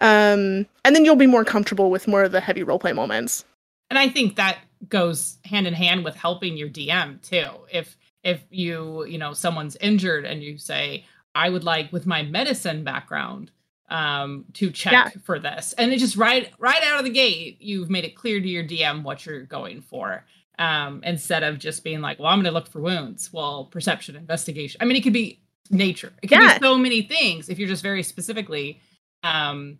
Um 0.00 0.66
and 0.84 0.94
then 0.94 1.04
you'll 1.04 1.16
be 1.16 1.26
more 1.26 1.44
comfortable 1.44 1.90
with 1.90 2.08
more 2.08 2.24
of 2.24 2.32
the 2.32 2.40
heavy 2.40 2.64
roleplay 2.64 2.94
moments. 2.94 3.44
And 3.90 3.98
i 3.98 4.08
think 4.08 4.36
that 4.36 4.58
goes 4.88 5.38
hand 5.44 5.66
in 5.66 5.74
hand 5.74 6.04
with 6.04 6.16
helping 6.16 6.56
your 6.56 6.68
dm 6.68 7.22
too. 7.22 7.46
If 7.72 7.96
if 8.24 8.42
you 8.50 9.06
you 9.06 9.18
know 9.18 9.32
someone's 9.32 9.76
injured 9.76 10.24
and 10.24 10.42
you 10.42 10.58
say 10.58 11.04
i 11.34 11.48
would 11.48 11.64
like 11.64 11.92
with 11.92 12.06
my 12.06 12.22
medicine 12.22 12.82
background 12.82 13.52
um 13.88 14.44
to 14.54 14.70
check 14.70 14.92
yeah. 14.92 15.10
for 15.24 15.38
this. 15.38 15.72
And 15.78 15.92
it 15.92 15.98
just 15.98 16.16
right 16.16 16.50
right 16.58 16.82
out 16.82 16.98
of 16.98 17.04
the 17.04 17.10
gate 17.10 17.58
you've 17.60 17.90
made 17.90 18.04
it 18.04 18.16
clear 18.16 18.40
to 18.40 18.48
your 18.48 18.64
dm 18.64 19.02
what 19.02 19.24
you're 19.24 19.42
going 19.42 19.80
for 19.80 20.24
um 20.58 21.02
instead 21.04 21.42
of 21.42 21.58
just 21.58 21.84
being 21.84 22.00
like 22.00 22.18
well 22.18 22.28
i'm 22.28 22.38
going 22.38 22.46
to 22.46 22.50
look 22.50 22.68
for 22.68 22.80
wounds. 22.80 23.32
Well 23.32 23.66
perception 23.66 24.16
investigation. 24.16 24.78
I 24.80 24.84
mean 24.84 24.96
it 24.96 25.02
could 25.02 25.12
be 25.12 25.40
nature. 25.70 26.12
It 26.22 26.28
could 26.28 26.40
yeah. 26.40 26.58
be 26.58 26.64
so 26.64 26.76
many 26.76 27.02
things 27.02 27.48
if 27.48 27.58
you're 27.58 27.68
just 27.68 27.82
very 27.82 28.02
specifically 28.02 28.80
um 29.22 29.78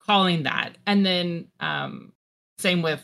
calling 0.00 0.44
that. 0.44 0.76
And 0.86 1.04
then 1.04 1.48
um 1.60 2.12
same 2.58 2.82
with 2.82 3.02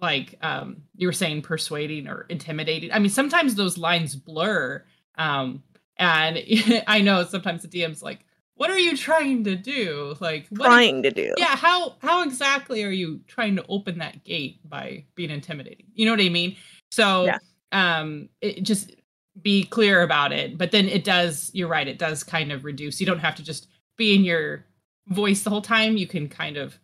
like 0.00 0.36
um 0.42 0.82
you 0.96 1.06
were 1.06 1.12
saying 1.12 1.42
persuading 1.42 2.08
or 2.08 2.26
intimidating. 2.28 2.90
I 2.92 2.98
mean 2.98 3.10
sometimes 3.10 3.54
those 3.54 3.78
lines 3.78 4.16
blur 4.16 4.84
um 5.16 5.62
and 5.96 6.38
i 6.86 7.00
know 7.00 7.24
sometimes 7.24 7.62
the 7.62 7.68
dm's 7.68 8.02
like 8.02 8.23
what 8.56 8.70
are 8.70 8.78
you 8.78 8.96
trying 8.96 9.44
to 9.44 9.56
do? 9.56 10.14
Like 10.20 10.48
trying 10.54 11.02
to 11.02 11.10
do. 11.10 11.34
Yeah, 11.36 11.56
how 11.56 11.96
how 12.00 12.22
exactly 12.22 12.84
are 12.84 12.90
you 12.90 13.20
trying 13.26 13.56
to 13.56 13.64
open 13.68 13.98
that 13.98 14.24
gate 14.24 14.60
by 14.68 15.04
being 15.14 15.30
intimidating? 15.30 15.86
You 15.94 16.06
know 16.06 16.12
what 16.12 16.20
I 16.20 16.28
mean? 16.28 16.56
So 16.90 17.24
yeah. 17.24 17.38
um 17.72 18.28
it 18.40 18.62
just 18.62 18.94
be 19.42 19.64
clear 19.64 20.02
about 20.02 20.32
it. 20.32 20.56
But 20.56 20.70
then 20.70 20.88
it 20.88 21.02
does, 21.02 21.50
you're 21.52 21.68
right, 21.68 21.88
it 21.88 21.98
does 21.98 22.22
kind 22.22 22.52
of 22.52 22.64
reduce. 22.64 23.00
You 23.00 23.06
don't 23.06 23.18
have 23.18 23.34
to 23.36 23.42
just 23.42 23.66
be 23.96 24.14
in 24.14 24.22
your 24.22 24.64
voice 25.08 25.42
the 25.42 25.50
whole 25.50 25.62
time. 25.62 25.96
You 25.96 26.06
can 26.06 26.28
kind 26.28 26.56
of 26.56 26.78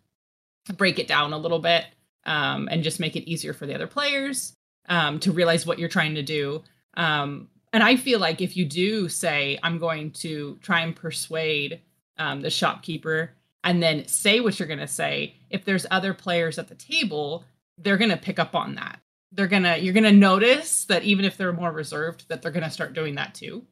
break 0.77 0.99
it 0.99 1.07
down 1.07 1.33
a 1.33 1.39
little 1.39 1.59
bit 1.59 1.87
um 2.27 2.69
and 2.71 2.83
just 2.83 3.01
make 3.01 3.17
it 3.17 3.31
easier 3.31 3.55
for 3.55 3.67
the 3.67 3.75
other 3.75 3.87
players 3.87 4.53
um 4.89 5.19
to 5.19 5.33
realize 5.33 5.65
what 5.65 5.79
you're 5.79 5.89
trying 5.89 6.17
to 6.17 6.23
do. 6.23 6.63
Um 6.97 7.49
and 7.73 7.83
I 7.83 7.97
feel 7.97 8.19
like 8.19 8.41
if 8.41 8.57
you 8.57 8.65
do 8.65 9.09
say, 9.09 9.59
I'm 9.63 9.79
going 9.79 10.11
to 10.13 10.59
try 10.63 10.81
and 10.81 10.95
persuade 10.95 11.81
um, 12.19 12.41
the 12.41 12.51
shopkeeper 12.51 13.33
and 13.63 13.83
then 13.83 14.07
say 14.09 14.41
what 14.41 14.59
you're 14.59 14.69
going 14.69 14.81
to 14.81 14.89
say, 14.89 15.37
if 15.51 15.65
there's 15.65 15.87
other 15.91 16.15
players 16.15 16.59
at 16.59 16.69
the 16.69 16.75
table, 16.75 17.45
they're 17.79 17.99
going 17.99 18.11
to 18.11 18.17
pick 18.17 18.39
up 18.39 18.55
on 18.55 18.75
that. 18.77 19.01
They're 19.33 19.47
going 19.47 19.63
to, 19.63 19.79
you're 19.79 19.95
going 19.95 20.05
to 20.05 20.13
notice 20.13 20.87
that 20.87 21.05
even 21.05 21.25
if 21.25 21.37
they're 21.37 21.53
more 21.53 21.71
reserved, 21.71 22.29
that 22.29 22.43
they're 22.43 22.51
going 22.51 22.65
to 22.65 22.71
start 22.71 22.95
doing 22.95 23.15
that 23.15 23.35
too. 23.35 23.65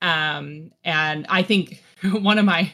Um, 0.00 0.72
and 0.82 1.26
I 1.28 1.42
think 1.42 1.82
one 2.12 2.38
of 2.38 2.44
my 2.44 2.72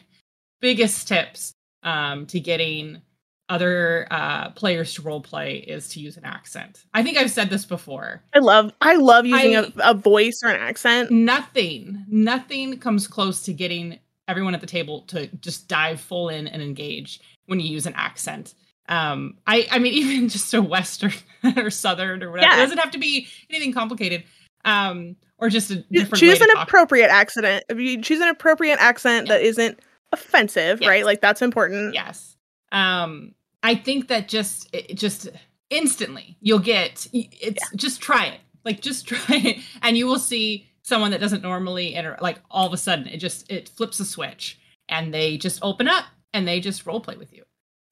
biggest 0.61 1.09
tips 1.09 1.53
um, 1.83 2.27
to 2.27 2.39
getting 2.39 3.03
other 3.51 4.07
uh, 4.11 4.51
players 4.51 4.95
to 4.95 5.03
role 5.03 5.21
play 5.21 5.57
is 5.57 5.89
to 5.89 6.01
use 6.01 6.17
an 6.17 6.25
accent. 6.25 6.85
I 6.95 7.03
think 7.03 7.19
I've 7.19 7.31
said 7.31 7.51
this 7.51 7.67
before. 7.67 8.23
I 8.33 8.39
love 8.39 8.73
I 8.81 8.97
love 8.97 9.27
using 9.27 9.57
I, 9.57 9.61
a, 9.61 9.91
a 9.91 9.95
voice 9.95 10.41
or 10.43 10.49
an 10.49 10.61
accent. 10.61 11.11
Nothing, 11.11 12.05
nothing 12.09 12.79
comes 12.79 13.07
close 13.07 13.43
to 13.43 13.53
getting 13.53 13.99
everyone 14.29 14.55
at 14.55 14.61
the 14.61 14.67
table 14.67 15.03
to 15.09 15.27
just 15.39 15.69
dive 15.69 16.01
full 16.01 16.29
in 16.29 16.47
and 16.47 16.63
engage 16.63 17.21
when 17.47 17.61
you 17.61 17.69
use 17.69 17.87
an 17.87 17.95
accent. 17.95 18.55
Um, 18.89 19.37
I 19.47 19.67
I 19.71 19.79
mean 19.81 19.93
even 19.95 20.29
just 20.29 20.55
a 20.55 20.63
western 20.63 21.13
or 21.57 21.71
southern 21.71 22.23
or 22.23 22.31
whatever. 22.31 22.53
Yeah. 22.53 22.59
It 22.59 22.63
doesn't 22.63 22.79
have 22.79 22.93
to 22.93 22.99
be 22.99 23.27
anything 23.51 23.73
complicated. 23.73 24.25
Um, 24.65 25.17
or 25.39 25.49
just 25.49 25.71
a 25.71 25.77
different 25.91 26.21
choose 26.21 26.41
an 26.41 26.49
appropriate 26.59 27.09
accent. 27.09 27.65
If 27.69 27.79
you 27.79 28.03
choose 28.03 28.21
an 28.21 28.29
appropriate 28.29 28.79
accent 28.79 29.27
yeah. 29.27 29.35
that 29.35 29.43
isn't 29.43 29.81
offensive, 30.13 30.81
yes. 30.81 30.89
right? 30.89 31.05
Like 31.05 31.21
that's 31.21 31.43
important. 31.43 31.95
Yes. 31.95 32.37
Um, 32.73 33.35
I 33.63 33.75
think 33.75 34.09
that 34.09 34.29
just 34.29 34.69
it, 34.75 34.95
just 34.95 35.29
instantly 35.69 36.37
you'll 36.41 36.59
get 36.59 37.07
it's 37.13 37.43
yeah. 37.43 37.77
just 37.77 38.01
try 38.01 38.27
it. 38.27 38.41
Like 38.65 38.81
just 38.81 39.07
try 39.09 39.37
it 39.37 39.59
and 39.83 39.97
you 39.97 40.07
will 40.07 40.19
see 40.19 40.67
someone 40.83 41.11
that 41.13 41.21
doesn't 41.21 41.43
normally 41.43 41.95
enter 41.95 42.17
like 42.21 42.39
all 42.51 42.67
of 42.67 42.73
a 42.73 42.77
sudden 42.77 43.07
it 43.07 43.19
just 43.19 43.51
it 43.51 43.69
flips 43.69 44.01
a 44.01 44.05
switch 44.05 44.59
and 44.89 45.15
they 45.15 45.39
just 45.39 45.61
open 45.63 45.87
up 45.89 46.05
and 46.33 46.47
they 46.47 46.61
just 46.61 46.87
role 46.87 47.01
play 47.01 47.17
with 47.17 47.33
you. 47.33 47.45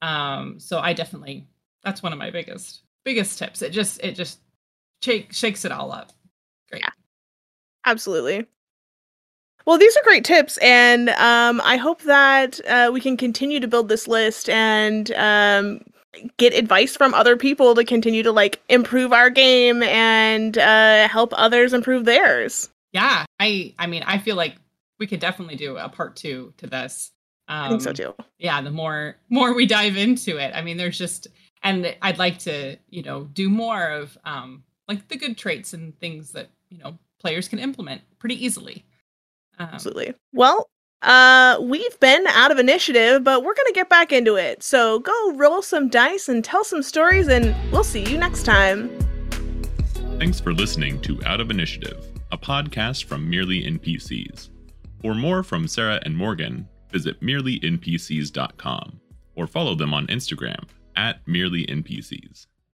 Um 0.03 0.59
so 0.59 0.79
I 0.79 0.93
definitely 0.93 1.47
that's 1.83 2.03
one 2.03 2.13
of 2.13 2.19
my 2.19 2.31
biggest 2.31 2.83
biggest 3.05 3.39
tips. 3.39 3.63
It 3.63 3.71
just 3.71 4.03
it 4.03 4.13
just 4.13 4.41
shake, 5.03 5.33
shakes 5.33 5.65
it 5.65 5.73
all 5.73 5.93
up. 5.93 6.13
Great. 6.71 6.83
Yeah. 6.83 6.91
Absolutely. 7.87 8.47
Well, 9.67 9.79
these 9.79 9.97
are 9.97 10.03
great 10.03 10.25
tips, 10.25 10.57
and 10.59 11.11
um, 11.11 11.61
I 11.63 11.77
hope 11.77 12.03
that 12.03 12.59
uh, 12.67 12.91
we 12.93 13.01
can 13.01 13.17
continue 13.17 13.61
to 13.61 13.69
build 13.69 13.89
this 13.89 14.09
list 14.09 14.49
and 14.49 15.11
um, 15.13 15.81
get 16.37 16.55
advice 16.55 16.97
from 16.97 17.15
other 17.15 17.37
people 17.37 17.75
to 17.75 17.85
continue 17.85 18.23
to 18.23 18.33
like 18.33 18.61
improve 18.69 19.13
our 19.13 19.31
game 19.31 19.83
and 19.83 20.57
uh, 20.57 21.09
help 21.09 21.33
others 21.37 21.73
improve 21.73 22.05
theirs. 22.05 22.71
Yeah, 22.93 23.27
I 23.39 23.75
I 23.79 23.87
mean 23.87 24.03
I 24.07 24.19
feel 24.19 24.37
like 24.37 24.57
we 24.99 25.07
could 25.07 25.21
definitely 25.21 25.57
do 25.57 25.77
a 25.77 25.89
part 25.89 26.17
two 26.17 26.53
to 26.59 26.67
this. 26.67 27.13
Um, 27.47 27.65
I 27.65 27.69
think 27.69 27.83
so 27.83 27.91
um, 27.91 27.95
too. 27.95 28.15
Yeah, 28.39 28.61
the 28.63 28.71
more 28.71 29.17
more 29.29 29.55
we 29.55 29.67
dive 29.67 29.97
into 29.97 30.39
it, 30.39 30.53
I 30.55 30.63
mean, 30.63 30.77
there's 30.77 30.99
just 30.99 31.29
and 31.63 31.95
I'd 32.03 32.19
like 32.19 32.39
to 32.41 32.79
you 32.89 33.03
know 33.03 33.25
do 33.25 33.49
more 33.49 33.89
of 33.91 34.17
um 34.25 34.65
like 34.87 35.09
the 35.09 35.17
good 35.19 35.37
traits 35.37 35.75
and 35.75 35.99
things 35.99 36.33
that 36.33 36.49
you 36.71 36.79
know 36.79 36.99
players 37.21 37.49
can 37.49 37.59
implement 37.59 38.03
pretty 38.19 38.43
easily. 38.45 38.85
Um, 39.59 39.69
Absolutely. 39.73 40.15
Well, 40.33 40.69
uh, 41.03 41.59
we've 41.61 41.99
been 42.01 42.27
out 42.29 42.51
of 42.51 42.59
initiative, 42.59 43.23
but 43.23 43.45
we're 43.45 43.55
gonna 43.55 43.73
get 43.73 43.89
back 43.89 44.13
into 44.13 44.37
it. 44.37 44.63
So 44.63 44.99
go 45.01 45.33
roll 45.35 45.63
some 45.63 45.89
dice 45.89 46.29
and 46.29 46.45
tell 46.45 46.65
some 46.65 46.83
stories, 46.83 47.29
and 47.29 47.55
we'll 47.73 47.85
see 47.85 48.05
you 48.05 48.19
next 48.19 48.45
time. 48.45 48.91
Thanks 50.19 50.41
for 50.41 50.53
listening 50.53 51.01
to 51.03 51.23
Out 51.25 51.41
of 51.41 51.51
Initiative, 51.51 52.05
a 52.33 52.39
podcast 52.39 53.05
from 53.05 53.31
Merely 53.31 53.63
NPCs. 53.63 54.49
For 55.01 55.15
more 55.15 55.45
from 55.45 55.69
Sarah 55.69 56.01
and 56.05 56.17
Morgan, 56.17 56.67
visit 56.91 57.21
merelynpcs.com 57.21 59.01
or 59.37 59.47
follow 59.47 59.77
them 59.77 59.95
on 59.95 60.09
Instagram 60.09 60.65
at 60.97 61.25
merelynpcs. 61.27 62.48